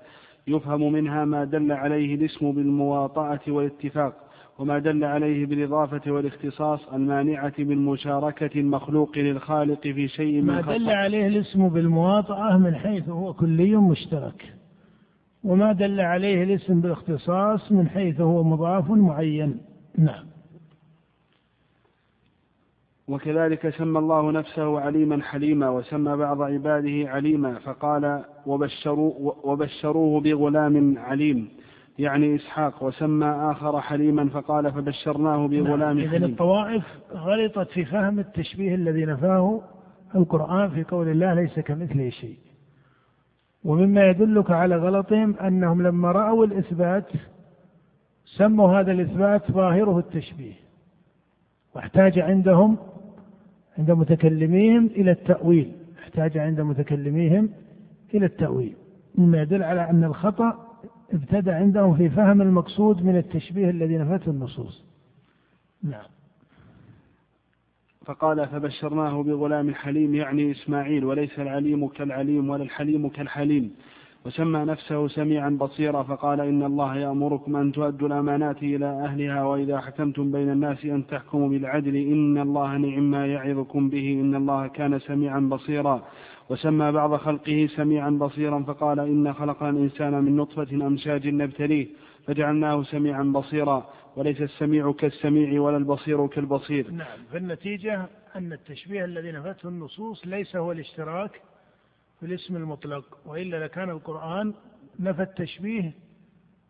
[0.47, 4.24] يفهم منها ما دل عليه الاسم بالمواطأة والاتفاق.
[4.59, 10.89] وما دل عليه بالإضافة والاختصاص المانعة من مشاركة المخلوق للخالق في شيء من ما دل
[10.89, 14.53] عليه الاسم بالمواطأة من حيث هو كلي مشترك.
[15.43, 19.57] وما دل عليه الاسم بالاختصاص من حيث هو مضاف معين.
[19.97, 20.25] نعم.
[23.07, 31.49] وكذلك سمى الله نفسه عليما حليما وسمى بعض عباده عليما فقال وبشروا وبشروه بغلام عليم.
[31.99, 36.13] يعني إسحاق وسمى آخر حليما فقال فبشرناه بغلام نعم.
[36.13, 39.61] إذن الطوائف غلطت في فهم التشبيه الذي نفاه
[40.15, 42.37] القرآن في قول الله ليس كمثله شيء.
[43.63, 47.07] ومما يدلك على غلطهم أنهم لما رأوا الإثبات
[48.25, 50.53] سموا هذا الإثبات ظاهره التشبيه.
[51.75, 52.77] واحتاج عندهم
[53.77, 55.71] عند متكلميهم إلى التأويل.
[56.03, 57.49] احتاج عند متكلميهم
[58.13, 58.75] إلى التأويل.
[59.15, 60.64] مما يدل على أن الخطأ
[61.13, 64.85] ابتدى عندهم في فهم المقصود من التشبيه الذي نفته النصوص.
[65.83, 66.05] نعم.
[68.05, 73.75] فقال فبشرناه بغلام حليم يعني إسماعيل وليس العليم كالعليم ولا الحليم كالحليم.
[74.25, 80.31] وسمى نفسه سميعا بصيرا فقال إن الله يأمركم أن تؤدوا الأمانات إلى أهلها وإذا حكمتم
[80.31, 85.39] بين الناس أن تحكموا بالعدل إن الله نعم ما يعظكم به إن الله كان سميعا
[85.39, 86.03] بصيرا
[86.49, 91.87] وسمى بعض خلقه سميعا بصيرا فقال إن خلقنا الإنسان من نطفة أمشاج نبتليه
[92.27, 96.91] فجعلناه سميعا بصيرا وليس السميع كالسميع ولا البصير كالبصير.
[96.91, 101.41] نعم فالنتيجة أن التشبيه الذي نفته النصوص ليس هو الاشتراك
[102.25, 104.53] في الاسم المطلق وإلا لكان القرآن
[104.99, 105.93] نفى التشبيه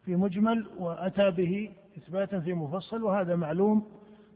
[0.06, 3.88] في مجمل وأتى به إثباتا في مفصل وهذا معلوم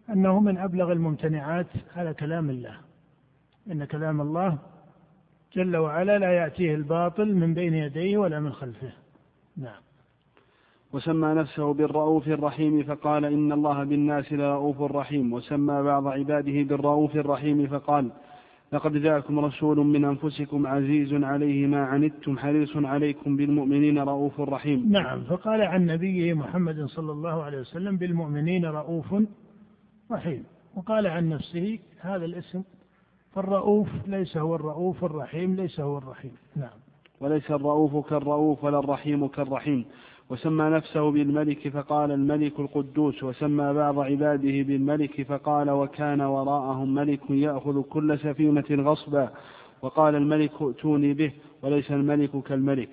[0.10, 2.78] أنه من أبلغ الممتنعات على كلام الله.
[3.72, 4.58] إن كلام الله
[5.54, 8.92] جل وعلا لا يأتيه الباطل من بين يديه ولا من خلفه.
[9.58, 9.82] نعم.
[10.94, 15.34] وسمى نفسه بالرؤوف الرحيم فقال إن الله بالناس لرؤوف رحيم.
[15.34, 18.12] وسمى بعض عباده بالرؤوف الرحيم فقال
[18.74, 24.92] لقد جاءكم رسول من أنفسكم عزيز عليه ما عنتم حريص عليكم بالمؤمنين رؤوف رحيم.
[24.92, 29.16] نعم فقال عن نبيه محمد صلى الله عليه وسلم بالمؤمنين رؤوف
[30.12, 30.44] رحيم.
[30.76, 32.64] وقال عن نفسه هذا الاسم
[33.34, 36.32] فالرؤوف ليس هو الرؤوف الرحيم ليس هو الرحيم.
[36.56, 36.80] نعم.
[37.22, 39.86] وليس الرؤوف كالرؤوف ولا الرحيم كالرحيم.
[40.30, 47.82] وسمى نفسه بالملك فقال الملك القدوس وسمى بعض عباده بالملك فقال وكان وراءهم ملك يأخذ
[47.82, 49.30] كل سفينة غصبا
[49.82, 51.32] وقال الملك ائتوني به
[51.64, 52.90] وليس الملك كالملك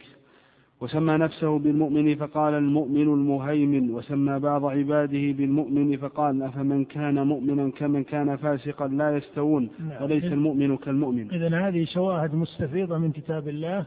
[0.80, 8.04] وسمى نفسه بالمؤمن فقال المؤمن المهيمن وسمى بعض عباده بالمؤمن فقال أفمن كان مؤمنا كمن
[8.04, 10.02] كان فاسقا لا يستوون نعم.
[10.02, 13.86] وليس المؤمن كالمؤمن إذا هذه شواهد مستفيضة من كتاب الله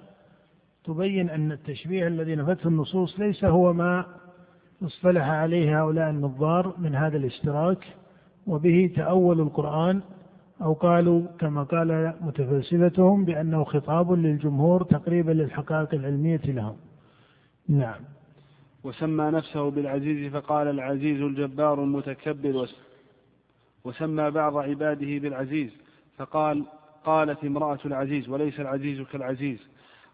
[0.84, 4.06] تبين أن التشبيه الذي نفته النصوص ليس هو ما
[4.84, 7.88] اصطلح عليه هؤلاء النظار من هذا الاشتراك
[8.48, 10.02] وبه تأولوا القرآن
[10.62, 16.78] أو قالوا كما قال متفلسفتهم بأنه خطاب للجمهور تقريبا للحقائق العلمية لهم.
[17.68, 18.02] نعم.
[18.84, 22.70] وسمى نفسه بالعزيز فقال العزيز الجبار المتكبر.
[23.84, 25.72] وسمى بعض عباده بالعزيز
[26.18, 26.65] فقال
[27.06, 29.60] قالت امرأة العزيز وليس العزيز كالعزيز.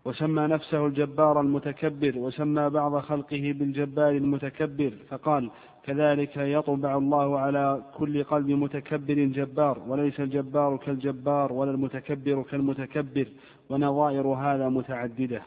[0.06, 5.52] وسمى نفسه الجبار المتكبر وسمى بعض خلقه بالجبار المتكبر فقال
[5.84, 13.28] كذلك يطبع الله على كل قلب متكبر جبار وليس الجبار كالجبار ولا المتكبر كالمتكبر
[13.70, 15.42] ونظائر هذا متعددة.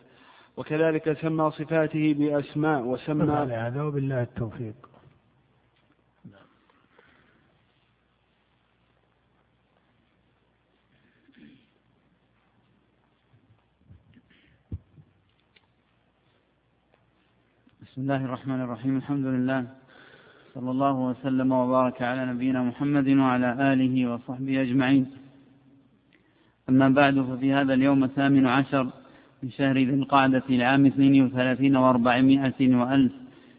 [0.56, 3.24] وكذلك سمى صفاته بأسماء وسمى
[3.66, 4.74] هذا وبالله التوفيق.
[17.98, 18.96] بسم الله الرحمن الرحيم.
[18.96, 19.66] الحمد لله.
[20.54, 25.06] صلى الله وسلم وبارك على نبينا محمد وعلى آله وصحبه أجمعين.
[26.68, 28.84] أما بعد ففي هذا اليوم الثامن عشر
[29.42, 33.12] من شهر ذي القعدة العام اثنين وثلاثين وأربعمائة وألف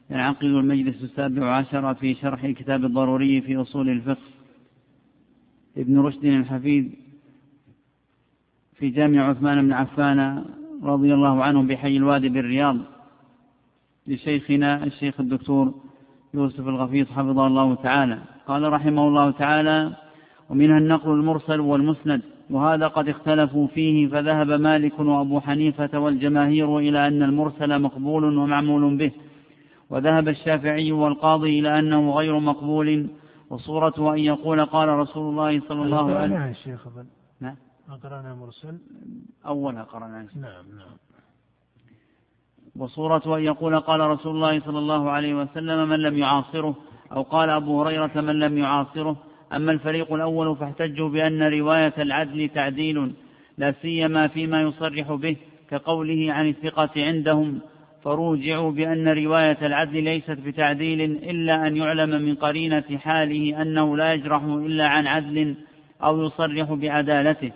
[0.09, 4.27] ينعقد المجلس السابع عشر في شرح كتاب الضروري في أصول الفقه.
[5.77, 6.95] ابن رشد الحفيد
[8.77, 10.45] في جامع عثمان بن عفان
[10.83, 12.98] رضي الله عنه بحي الوادي بالرياض
[14.09, 15.73] لشيخنا الشيخ الدكتور
[16.33, 18.17] يوسف الغفيص حفظه الله تعالى.
[18.47, 19.95] قال رحمه الله تعالى
[20.49, 27.23] ومنها النقل المرسل والمسند وهذا قد اختلفوا فيه فذهب مالك وأبو حنيفة والجماهير إلى أن
[27.23, 29.11] المرسل مقبول ومعمول به.
[29.89, 33.07] وذهب الشافعي والقاضي إلى أنه غير مقبول.
[33.49, 36.49] وصورته أن يقول قال رسول الله صلى الله عليه وسلم.
[36.49, 36.87] الشيخ
[37.41, 37.55] نعم.
[38.03, 38.77] قرأنا مرسل.
[39.45, 41.08] أولها قرأنا نعم نعم.
[42.79, 46.75] وصورة أن يقول قال رسول الله صلى الله عليه وسلم من لم يعاصره
[47.11, 49.15] أو قال أبو هريرة من لم يعاصره.
[49.53, 53.11] أما الفريق الأول فاحتجوا بأن رواية العدل تعديل
[53.57, 55.35] لا سيما فيما يصرح به
[55.69, 57.59] كقوله عن الثقة عندهم.
[58.03, 64.43] فروجعوا بأن رواية العدل ليست بتعديل إلا أن يعلم من قرينة حاله أنه لا يجرح
[64.43, 65.55] إلا عن عدل
[66.03, 67.51] أو يصرح بعدالته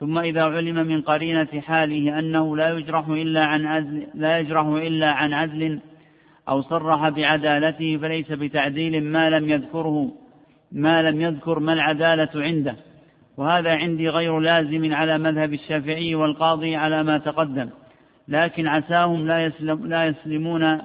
[0.00, 5.12] ثم إذا علم من قرينة حاله أنه لا يجرح إلا عن عدل لا يجرح إلا
[5.12, 5.80] عن عدل
[6.48, 10.12] أو صرح بعدالته فليس بتعديل ما لم يذكره
[10.72, 12.76] ما لم يذكر ما العدالة عنده.
[13.36, 17.68] وهذا عندي غير لازم على مذهب الشافعي والقاضي على ما تقدم.
[18.28, 20.80] لكن عساهم لا, يسلم لا يسلمون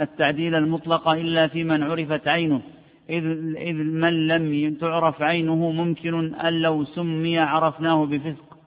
[0.00, 2.60] التعديل المطلق إلا في من عرفت عينه.
[3.10, 3.24] إذ,
[3.56, 8.58] إذ من لم تعرف عينه ممكن أن لو سمي عرفناه بفسق.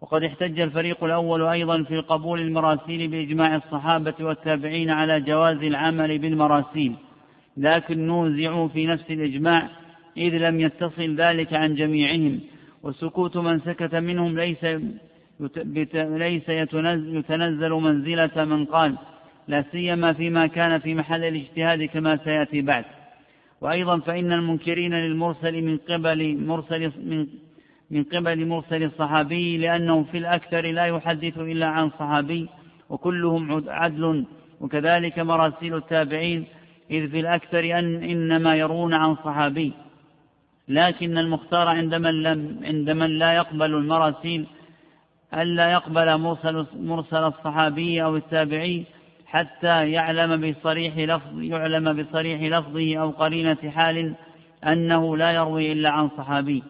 [0.00, 6.94] وقد احتج الفريق الأول أيضا في قبول المراسيل بإجماع الصحابة والتابعين على جواز العمل بالمراسيل.
[7.56, 9.68] لكن نوزعوا في نفس الإجماع
[10.16, 12.40] إذ لم يتصل ذلك عن جميعهم.
[12.82, 14.64] وسكوت من سكت منهم ليس
[15.94, 18.96] ليس يتنزل منزلة من قال.
[19.48, 22.84] لا سيما فيما كان في محل الاجتهاد كما سيأتي بعد.
[23.60, 27.26] وأيضا فإن المنكرين للمرسل من قبل مرسل من
[27.90, 32.48] من قبل مرسل الصحابي لأنه في الأكثر لا يحدث إلا عن صحابي
[32.90, 34.24] وكلهم عدل
[34.60, 36.44] وكذلك مراسيل التابعين
[36.90, 39.72] إذ في الأكثر أن إنما يرون عن صحابي.
[40.68, 44.46] لكن المختار عند من, لم عند من لا يقبل المراسيل
[45.34, 48.84] ألا يقبل مرسل, مرسل الصحابي أو التابعي
[49.30, 54.14] حتى يعلم بصريح لفظ يعلم بصريح لفظه أو قرينة حال
[54.66, 56.62] أنه لا يروي إلا عن صحابي.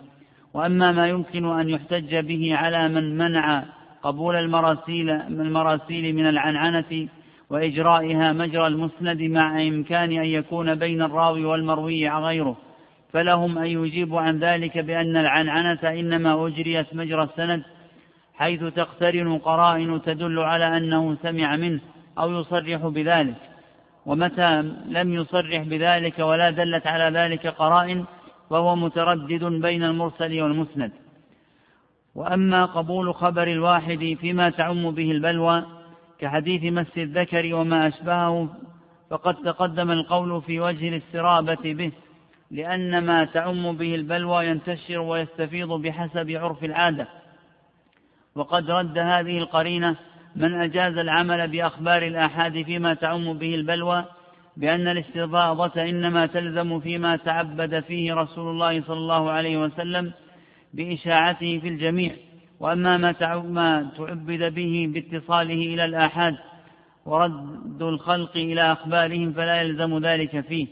[0.55, 3.65] وأما ما يمكن أن يحتج به على من منع
[4.03, 7.09] قبول المراسيل, المراسيل من العنعنة
[7.51, 12.57] وإجرائها مجرى المسند مع إمكان أن يكون بين الراوي والمروي غيره
[13.13, 17.63] فلهم أن يجيبوا عن ذلك بأن العنعنة إنما أجريت مجرى السند
[18.35, 21.81] حيث تقترن قرائن تدل على أنه سمع منه.
[22.21, 23.37] أو يصرح بذلك.
[24.07, 28.05] ومتى لم يصرح بذلك ولا دلت على ذلك قرائن
[28.51, 30.93] فهو متردد بين المرسل والمسند.
[32.15, 35.65] وأما قبول خبر الواحد فيما تعم به البلوى
[36.19, 38.49] كحديث مس الذكر وما أشبهه
[39.11, 41.93] فقد تقدم القول في وجه الاسترابة به
[42.51, 47.09] لأن ما تعم به البلوى ينتشر ويستفيض بحسب عرف العادة.
[48.35, 49.97] وقد رد هذه القرينة
[50.37, 54.05] من أجاز العمل بأخبار الآحاد فيما تعم به البلوى
[54.57, 60.13] بأن الاستضاضة إنما تلزم فيما تعبد فيه رسول الله صلى الله عليه وسلم
[60.75, 62.13] بإشاعته في الجميع.
[62.61, 66.37] وأما ما تعبد به باتصاله إلى الآحاد
[67.07, 70.67] ورد الخلق إلى أخبارهم فلا يلزم ذلك فيه.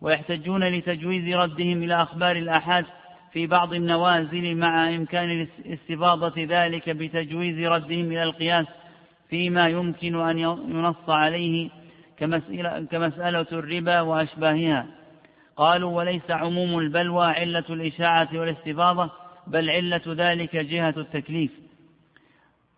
[0.00, 2.84] ويحتجون لتجويز ردهم إلى أخبار الآحاد
[3.32, 8.66] في بعض النوازل مع إمكان استفاضة ذلك بتجويز ردهم إلى القياس.
[9.30, 11.70] فيما يمكن أن ينص عليه
[12.90, 14.86] كمسألة, الربا وأشباهها.
[15.56, 19.10] قالوا وليس عموم البلوى علة الإشاعة والاستفاضة
[19.46, 21.50] بل علة ذلك جهة التكليف.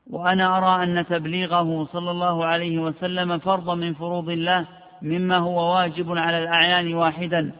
[0.06, 4.66] وأنا أرى أن تبليغه صلى الله عليه وسلم فرض من فروض الله
[5.02, 7.52] مما هو واجب على الأعيان واحدا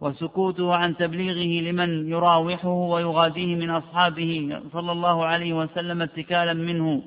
[0.00, 7.02] وسكوته عن تبليغه لمن يراوحه ويغاديه من أصحابه صلى الله عليه وسلم اتكالا منه.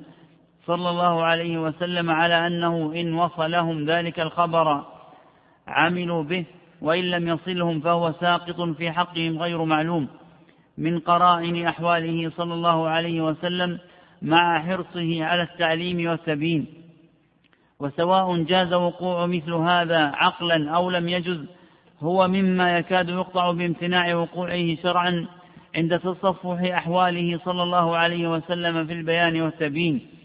[0.68, 4.84] صلى الله عليه وسلم على أنه إن وصلهم ذلك الخبر
[5.68, 6.44] عملوا به
[6.82, 10.08] وإن لم يصلهم فهو ساقط في حقهم غير معلوم
[10.78, 13.78] من قرائن أحواله صلى الله عليه وسلم
[14.22, 16.66] مع حرصه على التعليم والتبيين.
[17.80, 21.44] وسواء جاز وقوع مثل هذا عقلا أو لم يجز
[22.00, 25.26] هو مما يكاد يقطع بامتناع وقوعه شرعا
[25.76, 30.17] عند تصفح أحواله صلى الله عليه وسلم في البيان والتبيين.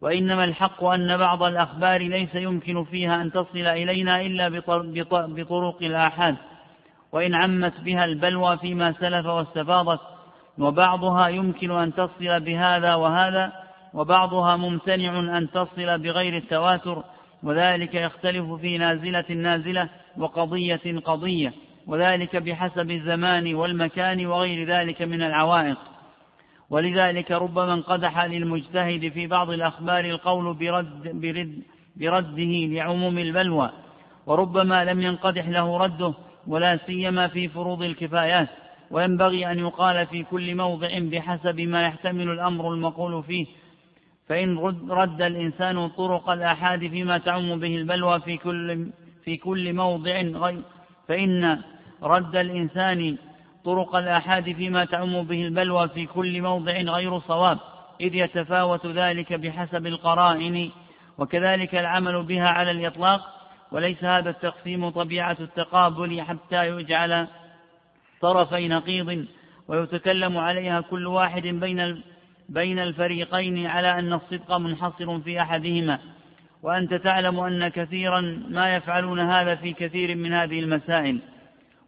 [0.00, 4.48] وإنما الحق أن بعض الأخبار ليس يمكن فيها أن تصل إلينا إلا
[5.08, 6.36] بطرق الآحاد.
[7.12, 10.00] وإن عمت بها البلوى فيما سلف واستفاضت
[10.58, 13.52] وبعضها يمكن أن تصل بهذا وهذا
[13.94, 17.04] وبعضها ممتنع أن تصل بغير التواتر
[17.42, 19.88] وذلك يختلف في نازلة نازلة
[20.18, 21.52] وقضية قضية
[21.86, 25.78] وذلك بحسب الزمان والمكان وغير ذلك من العوائق.
[26.70, 31.62] ولذلك ربما انقدح للمجتهد في بعض الأخبار القول برد برد
[31.96, 33.70] برده لعموم البلوى
[34.26, 36.14] وربما لم ينقدح له رده
[36.46, 38.48] ولا سيما في فروض الكفايات
[38.90, 43.46] وينبغي أن يقال في كل موضع بحسب ما يحتمل الأمر المقول فيه.
[44.28, 44.58] فإن
[44.90, 48.86] رد الإنسان طرق الآحاد فيما تعم به البلوى في كل,
[49.24, 50.62] في كل موضع غير
[51.08, 51.62] فإن
[52.02, 53.16] رد الإنسان
[53.66, 57.58] طرق الآحاد فيما تعم به البلوى في كل موضع غير صواب
[58.00, 60.70] إذ يتفاوت ذلك بحسب القرائن
[61.18, 63.20] وكذلك العمل بها على الإطلاق
[63.72, 67.26] وليس هذا التقسيم طبيعة التقابل حتى يجعل
[68.20, 69.26] طرفي نقيض
[69.68, 72.02] ويتكلم عليها كل واحد بين
[72.48, 75.98] بين الفريقين على أن الصدق منحصر في أحدهما.
[76.62, 81.20] وأنت تعلم أن كثيرا ما يفعلون هذا في كثير من هذه المسائل.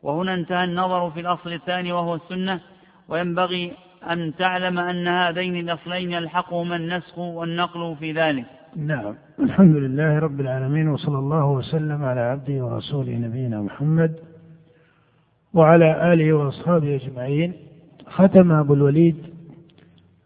[0.03, 2.61] وهنا انتهى النظر في الأصل الثاني وهو السنة
[3.09, 3.72] وينبغي
[4.11, 8.44] أن تعلم أن هذين الأصلين يلحقهما النسخ والنقل في ذلك.
[8.76, 9.14] نعم.
[9.40, 14.14] الحمد لله رب العالمين وصلى الله وسلم على عبده ورسوله نبينا محمد
[15.55, 17.53] وعلى آله وأصحابه أجمعين.
[18.07, 19.16] ختم أبو الوليد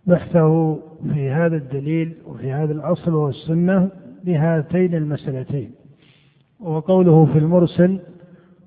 [0.07, 0.79] بحثه
[1.15, 3.91] في هذا الدليل وفي هذا الأصل والسنة
[4.25, 5.71] بهاتين المسألتين
[6.61, 8.01] وقوله في المرسل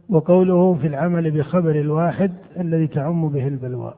[0.09, 3.93] وقوله في العمل بخبر الواحد الذي تعم به البلوى.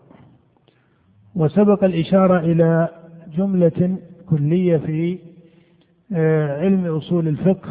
[1.35, 2.89] وسبق الإشارة إلى
[3.37, 3.97] جملة
[4.29, 5.19] كلية في
[6.13, 7.69] آه، علم أصول الفقه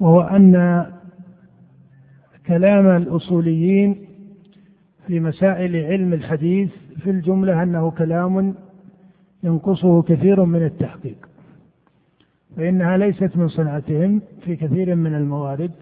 [0.00, 0.86] وهو أن
[2.46, 3.96] كلام الأصوليين
[5.06, 6.70] في مسائل علم الحديث
[7.02, 8.54] في الجملة أنه كلام
[9.42, 11.28] ينقصه كثير من التحقيق
[12.56, 15.72] فإنها ليست من صنعتهم في كثير من الموارد.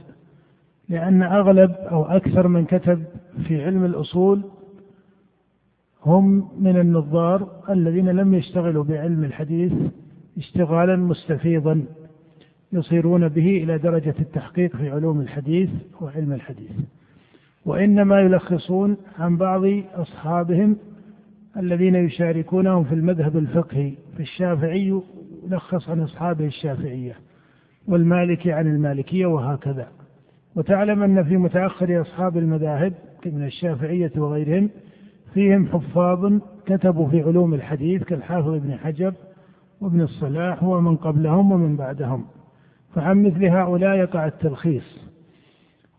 [0.89, 3.05] لأن أغلب أو أكثر من كتب
[3.49, 4.43] في علم الأصول
[6.07, 9.73] هم من النظار الذين لم يشتغلوا بعلم الحديث
[10.39, 11.85] اشتغالا مستفيضا
[12.73, 15.71] يصيرون به إلى درجة التحقيق في علوم الحديث
[16.01, 16.71] وعلم الحديث.
[17.67, 19.63] وإنما يلخصون عن بعض
[19.95, 20.77] أصحابهم
[21.57, 23.95] الذين يشاركونهم في المذهب الفقهي.
[24.17, 25.01] في الشافعي
[25.47, 27.17] يلخص عن أصحابه الشافعية
[27.89, 29.89] والمالكي عن المالكية وهكذا.
[30.57, 32.93] وتعلم أن في متأخر أصحاب المذاهب
[33.27, 34.71] من الشافعية وغيرهم
[35.35, 36.33] فيهم حفاظ
[36.67, 39.13] كتبوا في علوم الحديث كالحافظ ابن حجر
[39.81, 42.25] وابن الصلاح ومن قبلهم ومن بعدهم.
[42.95, 44.99] فعن مثل هؤلاء يقع التلخيص.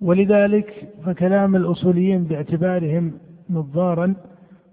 [0.02, 3.14] ولذلك فكلام الأصوليين باعتبارهم
[3.50, 4.14] نظارا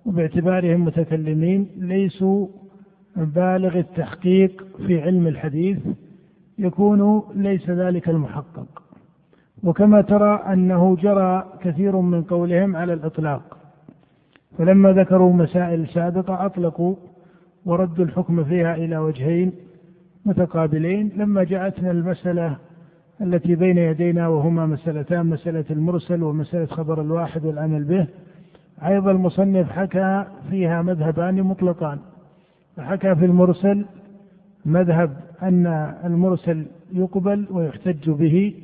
[0.06, 2.46] وباعتبارهم متكلمين ليسوا
[3.16, 5.78] بالغ التحقيق في علم الحديث
[6.58, 8.83] يكون ليس ذلك المحقق.
[9.64, 13.58] وكما ترى أنه جرى كثير من قولهم على الإطلاق.
[14.58, 16.94] فلما ذكروا مسائل سابقة أطلقوا
[17.64, 19.52] وردوا الحكم فيها إلى وجهين
[20.26, 21.12] متقابلين.
[21.16, 22.56] لما جاءتنا المسألة
[23.20, 28.06] التي بين يدينا وهما مسألتان مسألة المرسل ومسألة خبر الواحد والعمل به
[28.86, 31.98] أيضا المصنف حكى فيها مذهبان مطلقان.
[32.76, 33.84] فحكى في المرسل
[34.66, 35.10] مذهب
[35.42, 35.66] أن
[36.04, 38.54] المرسل يقبل ويحتج به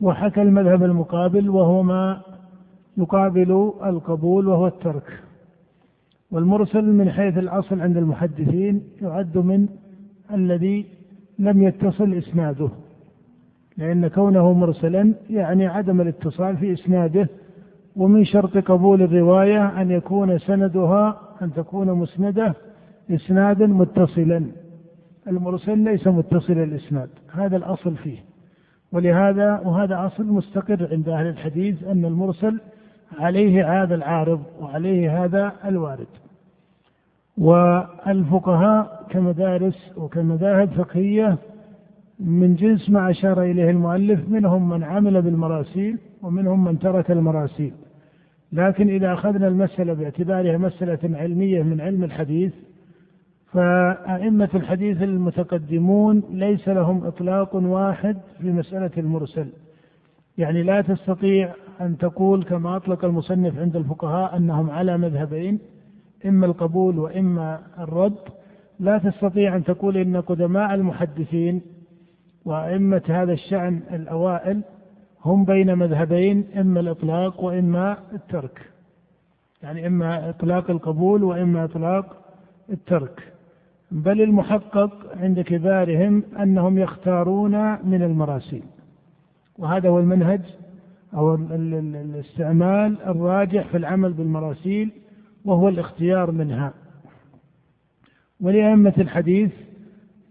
[0.00, 2.20] وحكى المذهب المقابل وهو ما
[2.96, 5.22] يقابل القبول وهو الترك.
[6.30, 9.68] والمرسل من حيث الأصل عند المحدثين يعد من
[10.34, 10.86] الذي
[11.38, 12.68] لم يتصل إسناده
[13.76, 17.28] لأن كونه مرسلا يعني عدم الاتصال في إسناده
[17.96, 22.54] ومن شرط قبول الرواية أن يكون سندها أن تكون مسندة
[23.10, 24.44] إسنادا متصلا.
[25.28, 28.27] المرسل ليس متصل الإسناد هذا الأصل فيه.
[28.92, 32.60] ولهذا وهذا أصل مستقر عند أهل الحديث أن المرسل
[33.18, 36.06] عليه هذا العارض وعليه هذا الوارد.
[37.38, 41.38] والفقهاء كمدارس وكمذاهب فقهية
[42.20, 47.72] من جنس ما أشار إليه المؤلف منهم من عمل بالمراسيل ومنهم من ترك المراسيل.
[48.52, 52.52] لكن إذا أخذنا المسألة باعتبارها مسألة علمية من علم الحديث
[53.52, 59.48] فأئمة الحديث المتقدمون ليس لهم إطلاق واحد في مسألة المرسل.
[60.38, 65.58] يعني لا تستطيع أن تقول كما أطلق المصنف عند الفقهاء أنهم على مذهبين
[66.26, 68.18] إما القبول وإما الرد.
[68.80, 71.62] لا تستطيع أن تقول إن قدماء المحدثين
[72.44, 74.62] وأئمة هذا الشأن الأوائل
[75.24, 78.70] هم بين مذهبين إما الإطلاق وإما الترك.
[79.62, 82.16] يعني إما إطلاق القبول وإما إطلاق
[82.70, 83.37] الترك.
[83.90, 88.62] بل المحقق عند كبارهم أنهم يختارون من المراسيل.
[89.58, 90.40] وهذا هو المنهج
[91.14, 94.90] أو الاستعمال الراجح في العمل بالمراسيل
[95.44, 96.74] وهو الاختيار منها.
[98.40, 99.50] ولأئمة الحديث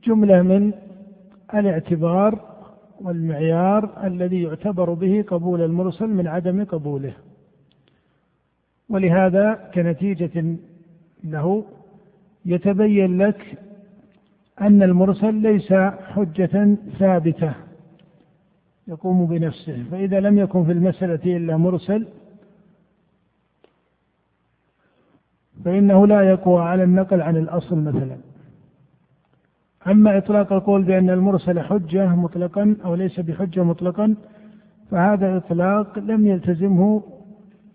[0.04, 0.74] جملة من
[1.54, 2.40] الاعتبار
[3.02, 7.14] والمعيار الذي يعتبر به قبول المرسل من عدم قبوله.
[8.90, 10.56] ولهذا كنتيجة
[11.24, 11.66] له
[12.48, 13.58] يتبين لك
[14.62, 15.74] أن المرسل ليس
[16.14, 17.54] حجة ثابتة
[18.88, 22.08] يقوم بنفسه فإذا لم يكن في المسألة إلا مرسل
[25.66, 28.18] فإنه لا يقوى على النقل عن الأصل مثلا.
[29.88, 34.16] أما إطلاق القول بأن المرسل حجة مطلقا أو ليس بحجة مطلقا
[34.92, 37.04] فهذا إطلاق لم يلتزمه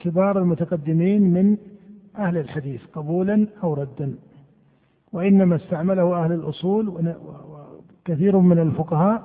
[0.00, 1.56] كبار المتقدمين من
[2.18, 4.14] أهل الحديث قبولا أو ردا.
[5.12, 7.14] وإنما استعمله أهل الأصول
[8.08, 9.22] وكثير من الفقهاء.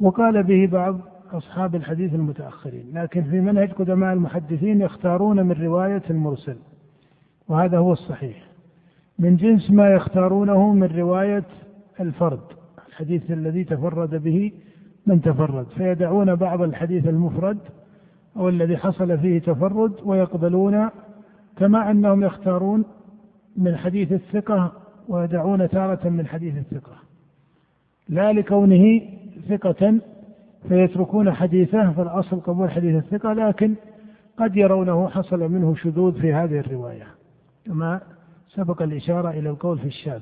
[0.00, 1.00] وقال به بعض
[1.32, 6.56] أصحاب الحديث المتأخرين لكن في منهج قدماء المحدثين يختارون من رواية المرسل
[7.48, 8.36] وهذا هو الصحيح.
[9.18, 11.44] من جنس ما يختارونه من رواية
[12.00, 12.40] الفرد
[12.88, 14.52] الحديث الذي تفرد به
[15.06, 15.66] من تفرد.
[15.66, 17.58] فيدعون بعض الحديث المفرد
[18.36, 20.88] أو الذي حصل فيه تفرد ويقبلون
[21.56, 22.84] كما أنهم يختارون
[23.56, 24.72] من حديث الثقة
[25.08, 26.92] ويدعون تارة من حديث الثقة.
[28.08, 29.00] لا لكونه
[29.48, 30.00] ثقة
[30.68, 33.74] فيتركون حديثه فالأصل قبول حديث الثقة لكن
[34.38, 37.06] قد يرونه حصل منه شذوذ في هذه الرواية
[37.66, 38.00] كما
[38.48, 40.20] سبق الإشارة إلى القول في الشاذ.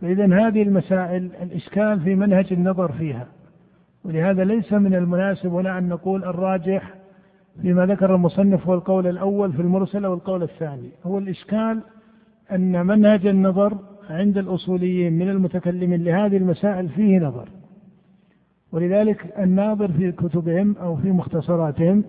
[0.00, 3.26] فإذا هذه المسائل الإشكال في منهج النظر فيها
[4.04, 6.94] ولهذا ليس من المناسب هنا أن نقول الراجح
[7.62, 10.90] فيما ذكر المصنف هو القول الأول في المرسل أو القول الثاني.
[11.06, 11.80] هو الإشكال
[12.52, 13.78] أن منهج النظر
[14.10, 17.48] عند الأصوليين من المتكلمين لهذه المسائل فيه نظر.
[18.72, 22.04] ولذلك الناظر في كتبهم أو في مختصراتهم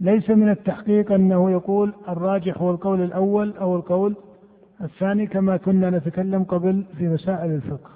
[0.00, 4.16] ليس من التحقيق أنه يقول الراجح هو القول الأول أو القول
[4.82, 7.90] الثاني كما كنا نتكلم قبل في مسائل الفقه.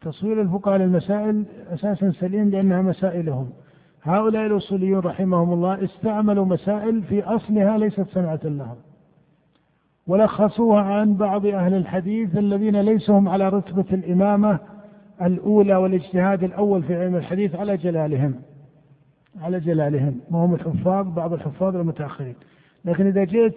[0.00, 3.50] تصوير الفقهاء للمسائل أساسا سليم لأنها مسائلهم.
[4.02, 8.76] هؤلاء الأصوليون رحمهم الله استعملوا مسائل في أصلها ليست صنعة لهم.
[10.06, 14.58] ولخصوها عن بعض أهل الحديث الذين ليسوا هم على رتبة الإمامة
[15.22, 18.34] الأولى والاجتهاد الأول في علم الحديث على جلالهم.
[19.40, 20.20] على جلالهم.
[20.30, 22.34] وهم الحفاظ بعض الحفاظ المتأخرين.
[22.84, 23.54] لكن إذا جئت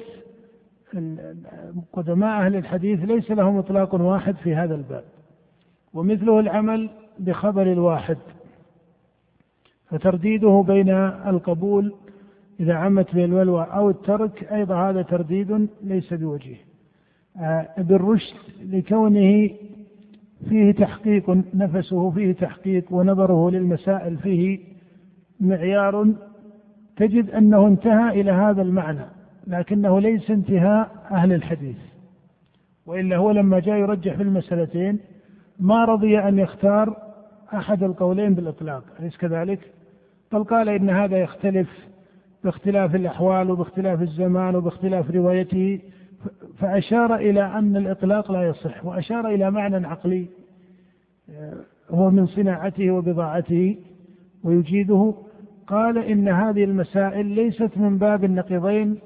[1.94, 5.04] قدماء أهل الحديث ليس لهم إطلاق واحد في هذا الباب.
[5.94, 6.90] ومثله العمل
[7.20, 8.18] بخبر الواحد.
[9.90, 10.90] فترديده بين
[11.28, 11.94] القبول
[12.60, 16.58] إذا عمت به البلوى أو الترك أيضا هذا ترديد ليس بوجهه.
[17.38, 19.50] آه، ابن رشد لكونه
[20.50, 24.60] فيه تحقيق نفسه فيه تحقيق ونظره للمسائل فيه
[25.40, 26.14] معيار.
[26.98, 29.06] تجد أنه انتهى إلى هذا المعنى
[29.48, 31.78] لكنه ليس انتهاء أهل الحديث.
[32.86, 35.00] وإلا هو لما جاء يرجح في المسألتين
[35.60, 36.98] ما رضي أن يختار
[37.54, 39.60] أحد القولين بالإطلاق أليس كذلك؟
[40.32, 41.70] بل قال إن هذا يختلف
[42.44, 45.80] باختلاف الأحوال وباختلاف الزمان وباختلاف روايته
[46.58, 50.28] فأشار إلى أن الإطلاق لا يصح وأشار إلى معنى عقلي
[51.30, 51.54] آه،
[51.90, 53.78] هو من صناعته وبضاعته
[54.44, 55.14] ويجيده
[55.68, 59.00] قال إن هذه المسائل ليست من باب النقيضين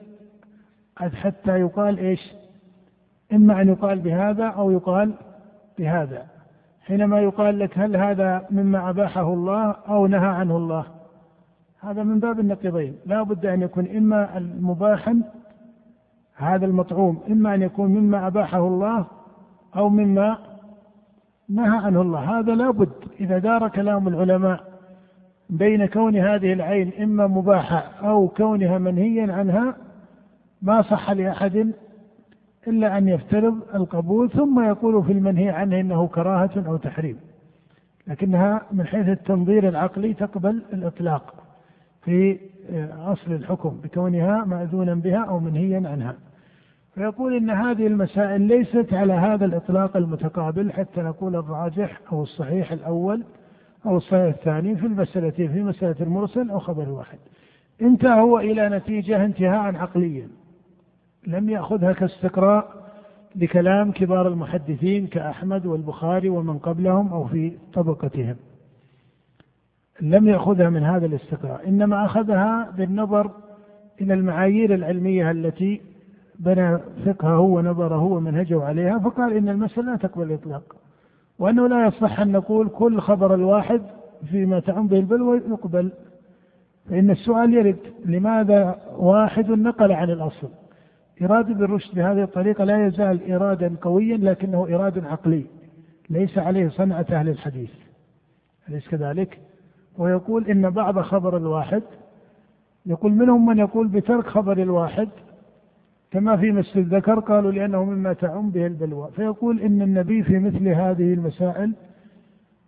[0.97, 2.33] حتى يقال إيش؟
[3.33, 5.13] إما أن يقال بهذا أو يقال
[5.79, 6.25] بهذا
[6.81, 10.85] حينما يقال لك هل هذا مما أباحه الله أو نهى عنه الله.
[11.83, 12.95] هذا من باب النقيضين.
[13.05, 15.21] لا بد أن يكون إما المباحا
[16.35, 19.05] هذا المطعوم إما أن يكون مما أباحه الله
[19.75, 20.37] أو مما
[21.49, 22.39] نهى عنه الله.
[22.39, 22.91] هذا لا بد.
[23.19, 24.63] إذا دار كلام العلماء
[25.49, 27.77] بين كون هذه العين إما مباحة
[28.07, 29.75] أو كونها منهيا عنها
[30.61, 31.73] ما صح لأحد
[32.67, 37.17] إلا أن يفترض القبول ثم يقول في المنهي عنه إنه كراهة أو تحريم.
[38.07, 41.40] لكنها من حيث التنظير العقلي تقبل الإطلاق.
[42.01, 42.39] في
[42.97, 46.15] أصل الحكم بكونها مأذونا بها أو منهيا عنها.
[46.95, 53.23] فيقول إن هذه المسائل ليست على هذا الإطلاق المتقابل حتى نقول الراجح أو الصحيح الأول
[53.85, 57.17] أو الصحيح الثاني في المسألتين في مسألة المرسل أو خبر الواحد
[57.81, 60.27] انتهى هو إلى نتيجة انتهاء عقليا.
[61.27, 62.81] لم يأخذها كاستقراء
[63.35, 68.35] لكلام كبار المحدثين كأحمد والبخاري ومن قبلهم أو في طبقتهم.
[70.01, 73.31] لم يأخذها من هذا الاستقراء إنما أخذها بالنظر
[74.01, 75.81] إلى المعايير العلمية التي
[76.39, 80.75] بنى فقهه ونظره ومنهجه عليها فقال إن المسألة لا تقبل الإطلاق
[81.39, 83.81] وأنه لا يصح أن نقول كل خبر الواحد
[84.31, 85.91] فيما تعم به البلوى يقبل
[86.89, 90.49] فإن السؤال يرد لماذا واحد نقل عن الأصل
[91.21, 95.45] إرادة بالرشد بهذه الطريقة لا يزال إرادا قويا لكنه إراد عقلي
[96.09, 97.71] ليس عليه صنعة أهل الحديث
[98.69, 99.39] أليس كذلك؟
[100.01, 101.83] ويقول إن بعض خبر الواحد
[102.85, 105.09] يقول منهم من يقول بترك خبر الواحد
[106.11, 109.09] كما في مثل الذكر قالوا لأنه مما تعم به البلوى.
[109.15, 111.73] فيقول إن النبي في مثل هذه المسائل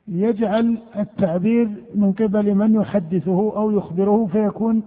[0.07, 4.83] يجعل التعبير من قبل من يحدثه أو يخبره فيكون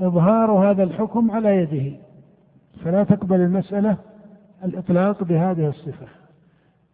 [0.00, 1.96] إظهار هذا الحكم على يده.
[2.84, 3.96] فلا تقبل المسألة
[4.64, 6.06] الإطلاق بهذه الصفة.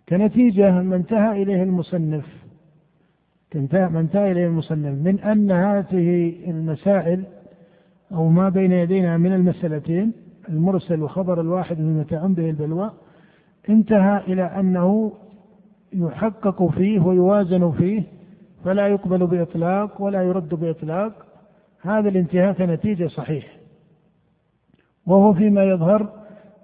[0.09, 2.48] كنتيجة ما انتهى إليه المصنف.
[3.57, 5.07] انتهى إليه المصنف.
[5.07, 7.25] من أن هذه المسائل
[8.13, 10.13] أو ما بين يدينا من المسألتين
[10.49, 12.91] المرسل وخبر الواحد مما تعم به البلوى
[13.69, 15.13] انتهى إلى أنه
[15.93, 18.03] يحقق فيه ويوازن فيه
[18.65, 21.13] فلا يقبل بإطلاق ولا يرد بإطلاق.
[21.83, 23.59] هذا الانتهاء كنتيجة صحيح
[25.07, 26.13] وهو فيما يظهر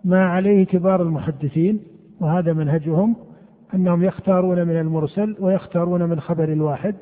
[0.04, 1.80] ما عليه كبار المحدثين
[2.20, 3.16] وهذا منهجهم.
[3.74, 6.94] أنهم يختارون من المرسل ويختارون من خبر الواحد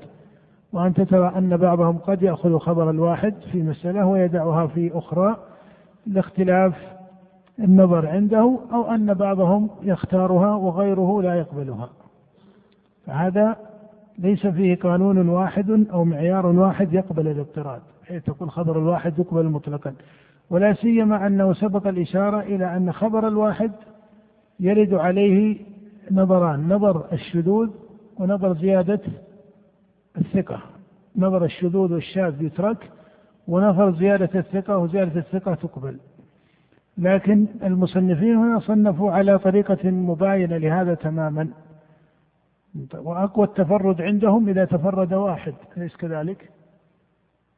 [0.72, 5.36] وأنت ترى أن بعضهم قد يأخذ خبر الواحد في مسألة ويدعها في أخرى
[6.06, 6.74] لاختلاف
[7.58, 11.88] النظر عنده أو أن بعضهم يختارها وغيره لا يقبلها.
[13.06, 13.56] فهذا
[14.18, 19.94] ليس فيه قانون واحد أو معيار واحد يقبل الاضطراد بحيث تقول خبر الواحد يقبل مطلقا.
[20.50, 23.72] ولا سيما أنه سبق الإشارة إلى أن خبر الواحد
[24.60, 25.58] يرد عليه
[26.10, 27.70] نظران نظر الشذوذ
[28.18, 29.00] ونظر زيادة
[30.18, 30.62] الثقة.
[31.16, 32.90] نظر الشذوذ والشاذ يترك
[33.48, 35.98] ونظر زيادة الثقة وزيادة الثقة تقبل.
[36.98, 41.48] لكن المصنفين هنا صنفوا على طريقة مباينة لهذا تماما.
[42.94, 45.54] وأقوى التفرد عندهم إذا تفرد واحد.
[45.76, 46.50] أليس كذلك؟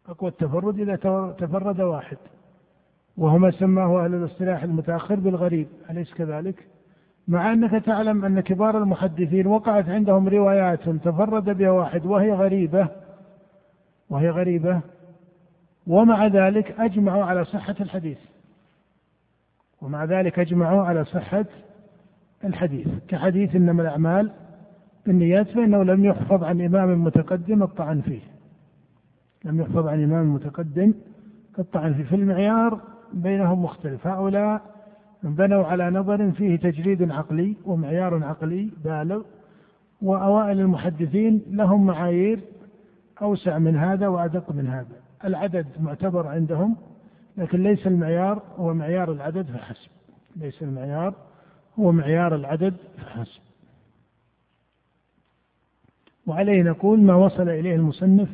[0.08, 0.96] أقوى التفرد إذا
[1.38, 2.16] تفرد واحد.
[3.16, 5.68] وهو ما سماه أهل الاصطلاح المتأخر بالغريب.
[5.90, 6.66] أليس كذلك؟
[7.28, 12.88] مع أنك تعلم أن كبار المحدثين وقعت عندهم روايات تفرد بها واحد وهي غريبة
[14.10, 14.80] وهي غريبة
[15.86, 18.18] ومع ذلك أجمعوا على صحة الحديث.
[19.82, 21.44] ومع ذلك أجمعوا على صحة
[22.44, 22.88] الحديث.
[23.08, 24.30] كحديث إنما الأعمال
[25.06, 28.20] بالنيات فإنه لم يحفظ عن إمام متقدم الطعن فيه.
[29.44, 30.94] لم يحفظ عن إمام متقدم
[31.58, 32.04] الطعن فيه.
[32.04, 32.80] في المعيار
[33.12, 34.06] بينهم مختلف.
[34.06, 34.73] هؤلاء
[35.30, 39.22] بنوا على نظر فيه تجريد عقلي ومعيار عقلي بالغ
[40.02, 42.40] وأوائل المحدثين لهم معايير
[43.22, 44.96] أوسع من هذا وأدق من هذا.
[45.24, 46.76] العدد معتبر عندهم
[47.36, 49.90] لكن ليس المعيار هو معيار العدد فحسب.
[50.36, 51.14] ليس المعيار
[51.78, 53.40] هو معيار العدد فحسب.
[56.26, 58.28] وعليه نقول ما وصل إليه المصنف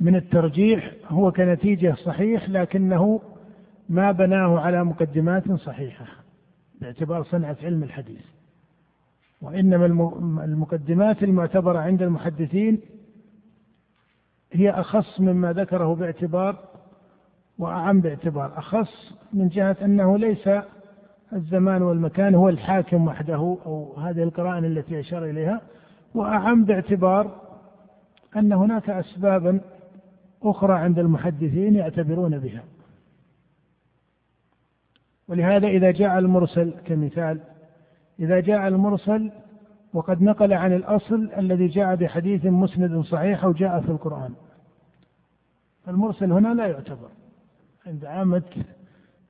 [0.00, 3.20] من الترجيح هو كنتيجة صحيح لكنه
[3.92, 6.06] ما بناه على مقدمات صحيحة
[6.80, 8.24] باعتبار صنعة علم الحديث.
[9.42, 9.86] وإنما
[10.44, 12.80] المقدمات المعتبرة عند المحدثين
[14.52, 16.58] هي أخص مما ذكره باعتبار
[17.58, 18.58] وأعم باعتبار.
[18.58, 20.48] أخص من جهة أنه ليس
[21.32, 25.60] الزمان والمكان هو الحاكم وحده أو هذه القرائن التي أشار إليها.
[26.14, 27.40] وأعم باعتبار
[28.36, 29.60] أن هناك أسبابا
[30.42, 32.62] أخرى عند المحدثين يعتبرون بها.
[35.28, 37.40] ولهذا إذا جاء المرسل كمثال
[38.20, 39.30] إذا جاء المرسل
[39.94, 44.34] وقد نقل عن الأصل الذي جاء بحديث مسند صحيح أو جاء في القرآن.
[45.84, 47.08] فالمرسل هنا لا يعتبر
[47.86, 48.42] عند عامة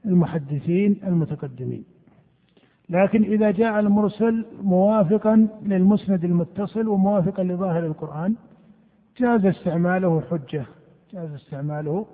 [0.07, 1.85] المحدثين المتقدمين.
[2.89, 8.35] لكن إذا جاء المرسل موافقا للمسند المتصل وموافقا لظاهر القرآن
[9.19, 10.65] جاز استعماله حجة
[11.13, 12.07] جاز استعماله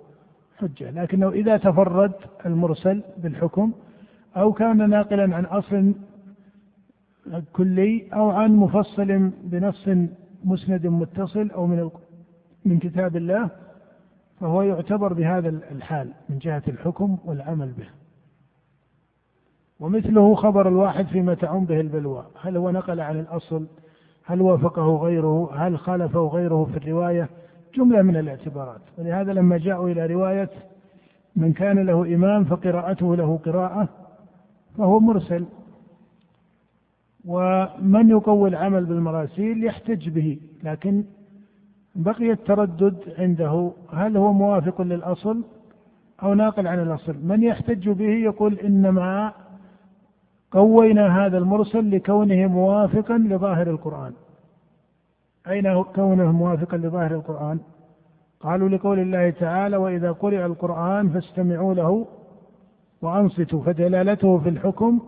[0.58, 2.12] حجة لكنه إذا تفرد
[2.46, 3.72] المرسل بالحكم
[4.36, 5.94] أو كان ناقلا عن أصل
[7.52, 9.88] كلي أو عن مفصل بنص
[10.44, 11.90] مسند متصل أو من
[12.64, 13.50] من كتاب الله
[14.40, 17.88] فهو يعتبر بهذا الحال من جهة الحكم والعمل به.
[19.80, 23.66] ومثله خبر الواحد فيما تعم به البلوى هل هو نقل عن الأصل؟
[24.24, 27.28] هل وافقه غيره؟ هل خالفه غيره في الرواية؟
[27.74, 28.80] جملة من الاعتبارات.
[28.98, 30.50] ولهذا لما جاءوا إلى رواية
[31.36, 33.88] من كان له إمام فقراءته له قراءة
[34.78, 35.44] فهو مرسل.
[37.24, 41.04] ومن يقوي العمل بالمراسيل يحتج به لكن
[41.94, 43.72] بقي التردد عنده.
[43.92, 45.44] هل هو موافق للأصل
[46.22, 49.32] أو ناقل عن الأصل؟ من يحتج به يقول إنما
[50.50, 54.12] قوينا هذا المرسل لكونه موافقا لظاهر القرآن.
[55.48, 57.60] أين كونه موافقا لظاهر القرآن؟
[58.40, 62.06] قالوا لقول الله تعالى وإذا قرئ القرآن فاستمعوا له
[63.02, 63.62] وأنصتوا.
[63.62, 65.00] فدلالته في الحكم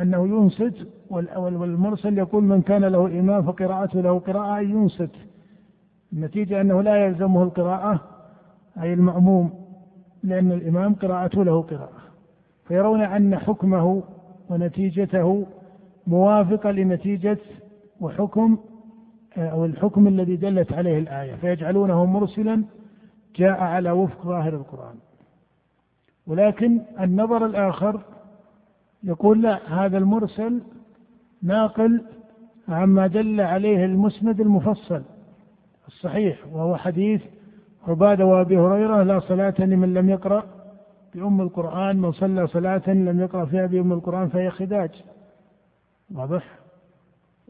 [0.00, 0.74] أنه ينصت
[1.10, 4.56] والمرسل يقول من كان له إمام فقراءته له قراءة.
[4.56, 5.10] أي ينصت.
[6.12, 8.00] النتيجة أنه لا يلزمه القراءة
[8.82, 9.50] أي المأموم
[10.22, 12.02] لأن الإمام قراءته له قراءة.
[12.64, 14.02] فيرون أن حكمه
[14.50, 15.46] ونتيجته
[16.06, 17.38] موافقة لنتيجة
[18.00, 18.58] وحكم
[19.36, 22.64] أو الحكم الذي دلت عليه الآية فيجعلونه مرسلا
[23.36, 24.94] جاء على وفق ظاهر القرآن.
[26.26, 28.00] ولكن النظر الآخر
[29.04, 30.62] يقول لا هذا المرسل
[31.42, 32.04] ناقل
[32.68, 35.02] عما دل عليه المسند المفصل
[35.88, 37.22] الصحيح وهو حديث
[37.88, 40.44] عبادة وأبي هريرة لا صلاة لمن لم يقرأ
[41.14, 44.90] بأم القرآن من صلى صلاة لم يقرأ فيها بأم القرآن فهي خداج.
[46.14, 46.61] واضح؟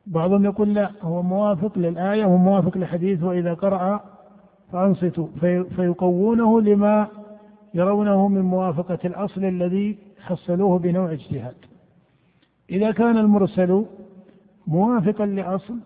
[0.07, 4.01] بعضهم يقول لا هو موافق للآية وموافق لحديث وإذا قرأ
[4.73, 5.27] فأنصتوا.
[5.41, 7.09] في فيقوونه لما
[7.75, 11.55] يرونه من موافقة الأصل الذي حصلوه بنوع اجتهاد.
[12.71, 13.85] إذا كان المرسل
[14.67, 15.79] موافقا لأصل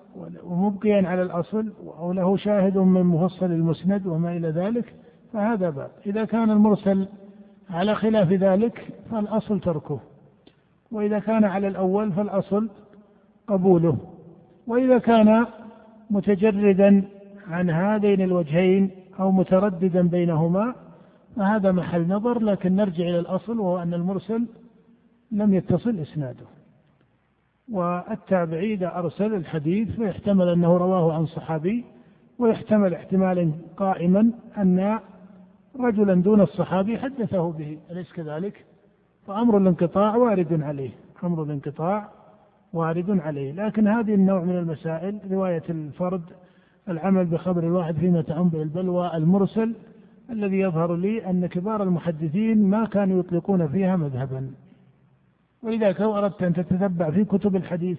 [0.45, 4.95] ومبقيا على الأصل أو له شاهد من مفصل المسند وما إلى ذلك
[5.33, 5.91] فهذا باب.
[6.07, 7.09] إذا كان المرسل
[7.71, 10.01] على خلاف ذلك فالأصل تركه.
[10.93, 12.69] وإذا كان على الأول فالأصل
[13.49, 13.99] قبوله.
[14.67, 15.47] وإذا كان
[16.11, 17.05] متجردا
[17.49, 18.91] عن هذين الوجهين
[19.21, 20.75] أو مترددا بينهما
[21.37, 24.47] فهذا محل نظر لكن نرجع إلى الأصل وهو أن المرسل
[25.33, 26.47] لم يتصل إسناده.
[27.73, 31.85] والتابعي إذا أرسل الحديث فيحتمل أنه رواه عن صحابي
[32.39, 34.99] ويحتمل احتمالا قائما أن
[35.81, 38.65] رجلا دون الصحابي حدثه به أليس كذلك؟
[39.27, 40.91] فأمر الانقطاع وارد عليه.
[41.25, 42.09] أمر الانقطاع
[42.73, 43.53] وارد عليه.
[43.53, 46.23] لكن هذه النوع من المسائل رواية الفرد
[46.89, 49.75] العمل بخبر الواحد فيما تعم به البلوى المرسل
[50.31, 54.51] الذي يظهر لي أن كبار المحدثين ما كانوا يطلقون فيها مذهبا.
[55.63, 57.99] ولذلك لو أردت أن تتتبع في كتب الحديث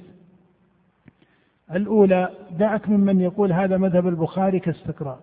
[1.71, 5.19] الأولى دعك ممن يقول هذا مذهب البخاري كاستقراء.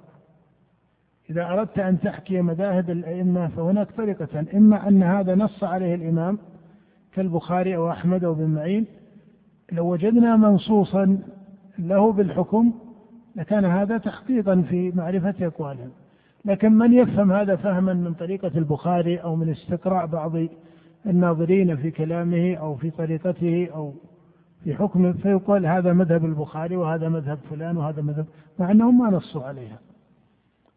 [1.31, 6.39] إذا أردت أن تحكي مذاهب الأئمة فهناك طريقة إما أن هذا نص عليه الإمام
[7.13, 8.87] كالبخاري أو أحمد أو ابن معين
[9.75, 11.19] لو وجدنا منصوصا
[11.79, 12.73] له بالحكم
[13.37, 15.91] لكان هذا تحقيقا في معرفة أقوالهم.
[16.45, 20.33] لكن من يفهم هذا فهما من طريقة البخاري أو من استقراء بعض
[21.07, 23.95] الناظرين في كلامه أو في طريقته أو
[24.65, 28.27] في حكمه فيقول هذا مذهب البخاري وهذا مذهب فلان وهذا مذهب
[28.59, 29.79] مع أنهم ما نصوا عليها.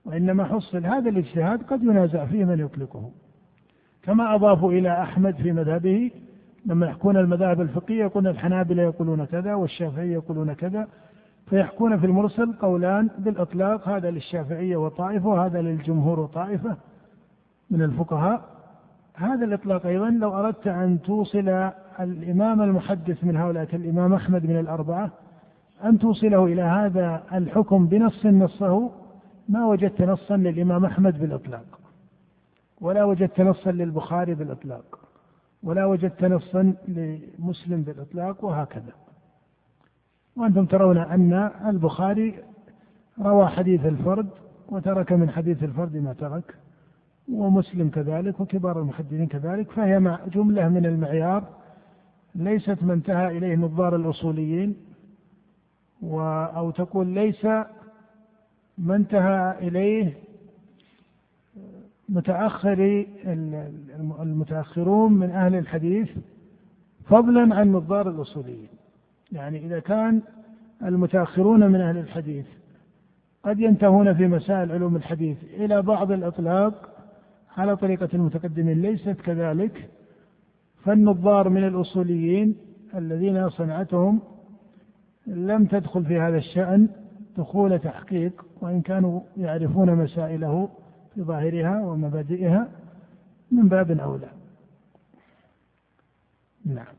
[0.05, 3.11] وإنما حصل هذا الاجتهاد قد ينازع فيه من يطلقه.
[4.03, 6.11] كما أضافوا إلى أحمد في مذهبه
[6.67, 10.87] لما يحكون المذاهب الفقهية يقولون الحنابلة يقولون كذا والشافعية يقولون كذا
[11.49, 16.77] فيحكون في المرسل قولان بالإطلاق هذا للشافعية وطائفة وهذا للجمهور وطائفة
[17.71, 18.41] من الفقهاء.
[19.15, 25.11] هذا الإطلاق أيضا لو أردت أن توصل الإمام المحدث من هؤلاء كالإمام أحمد من الأربعة
[25.83, 28.91] أن توصله إلى هذا الحكم بنص نصه
[29.49, 31.79] ما وجدت نصا للإمام أحمد بالإطلاق
[32.81, 35.06] ولا وجدت نصا للبخاري بالإطلاق.
[35.67, 38.93] ولا وجدت نصا لمسلم بالإطلاق وهكذا.
[40.35, 41.33] وأنتم ترون أن
[41.65, 42.43] البخاري
[43.19, 44.29] روى حديث الفرد
[44.69, 46.55] وترك من حديث الفرد ما ترك
[47.31, 51.43] ومسلم كذلك وكبار المحدثين كذلك فهي جملة من المعيار
[52.35, 54.75] ليست ما انتهى إليه نظار الأصوليين
[56.57, 57.45] أو تقول ليس
[58.77, 60.13] ما انتهى إليه
[62.09, 63.07] متأخري
[64.19, 66.09] المتأخرون من أهل الحديث
[67.05, 68.69] فضلا عن نظار الأصوليين.
[69.31, 70.21] يعني إذا كان
[70.83, 72.45] المتأخرون من أهل الحديث
[73.43, 76.89] قد ينتهون في مسائل علوم الحديث إلى بعض الإطلاق
[77.57, 79.89] على طريقة المتقدمين ليست كذلك
[80.83, 82.55] فالنظار من الأصوليين
[82.95, 84.19] الذين صنعتهم
[85.27, 86.89] لم تدخل في هذا الشأن
[87.37, 90.69] دخول تحقيق وإن كانوا يعرفون مسائله
[91.17, 92.69] في ظاهرها ومبادئها
[93.51, 94.29] من باب أولى
[96.65, 96.95] نعم.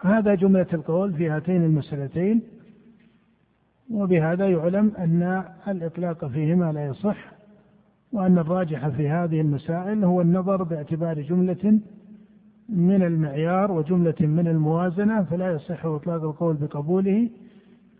[0.00, 2.42] هذا جملة القول في هاتين المسألتين
[3.90, 7.32] وبهذا يعلم أن الإطلاق فيهما لا يصح
[8.12, 11.80] وأن الراجح في هذه المسائل هو النظر باعتبار جملة
[12.68, 17.30] من المعيار وجملة من الموازنة فلا يصح إطلاق القول بقبوله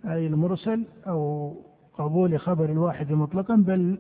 [0.05, 1.55] أي المرسل أو
[1.99, 3.99] قبول خبر الواحد مطلقا بل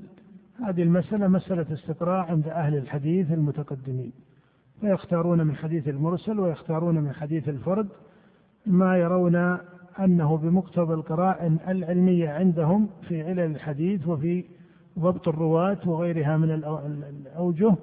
[0.67, 4.13] هذه المسألة مسألة استقراء عند أهل الحديث المتقدمين.
[4.81, 7.89] فيختارون من حديث المرسل ويختارون من حديث الفرد
[8.67, 9.59] ما يرون
[10.01, 14.45] أنه بمقتضى القرائن العلمية عندهم في علل الحديث وفي
[14.99, 17.75] ضبط الرواة وغيرها من الأوجه.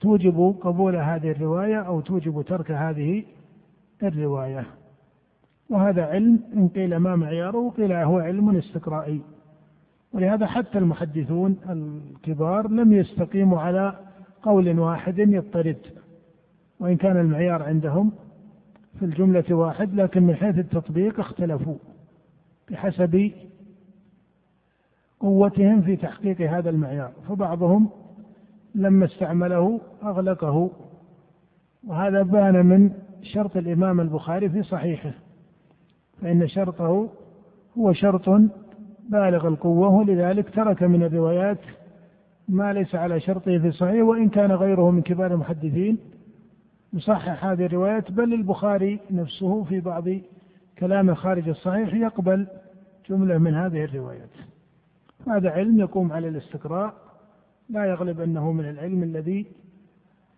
[0.00, 3.24] توجب قبول هذه الرواية أو توجب ترك هذه
[4.02, 4.66] الرواية.
[5.70, 9.20] وهذا علم إن قيل ما معياره قيل هو علم استقرائي.
[10.12, 13.96] ولهذا حتى المحدثون الكبار لم يستقيموا على
[14.42, 15.76] قول واحد يضطرد.
[16.80, 18.12] وإن كان المعيار عندهم
[18.98, 21.76] في الجملة واحد لكن من حيث التطبيق اختلفوا
[22.70, 23.30] بحسب
[25.20, 27.12] قوتهم في تحقيق هذا المعيار.
[27.28, 27.90] فبعضهم
[28.74, 30.70] لما استعمله أغلقه.
[31.86, 32.90] وهذا بان من
[33.22, 35.12] شرط الإمام البخاري في صحيحه.
[36.22, 37.08] فإن شرطه
[37.78, 38.28] هو شرط
[39.08, 41.58] بالغ القوة ولذلك ترك من الروايات
[42.48, 45.98] ما ليس على شرطه في صحيح وإن كان غيره من كبار المحدثين
[46.92, 48.10] يصحح هذه الروايات.
[48.12, 50.04] بل البخاري نفسه في بعض
[50.78, 52.46] كلامه خارج الصحيح يقبل
[53.10, 54.30] جملة من هذه الروايات.
[55.28, 56.94] هذا علم يقوم على الاستقراء
[57.68, 59.46] لا يغلب أنه من العلم الذي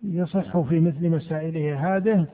[0.05, 2.27] يصح في مثل مسائله هذه.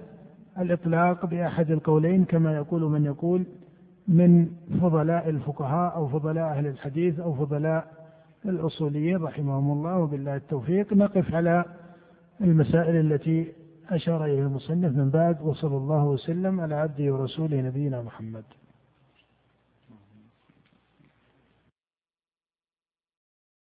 [0.59, 3.47] الإطلاق بأحد القولين كما يقول من يقول
[4.09, 4.51] من
[4.81, 7.85] فضلاء الفقهاء أو فضلاء أهل الحديث أو فضلاء
[8.45, 10.93] الأصوليين رحمهم الله وبالله التوفيق.
[10.93, 11.65] نقف على
[12.41, 13.53] المسائل التي
[13.91, 18.45] أشار إليها المصنف من بعد وصلى الله وسلم على عبده ورسوله نبينا محمد.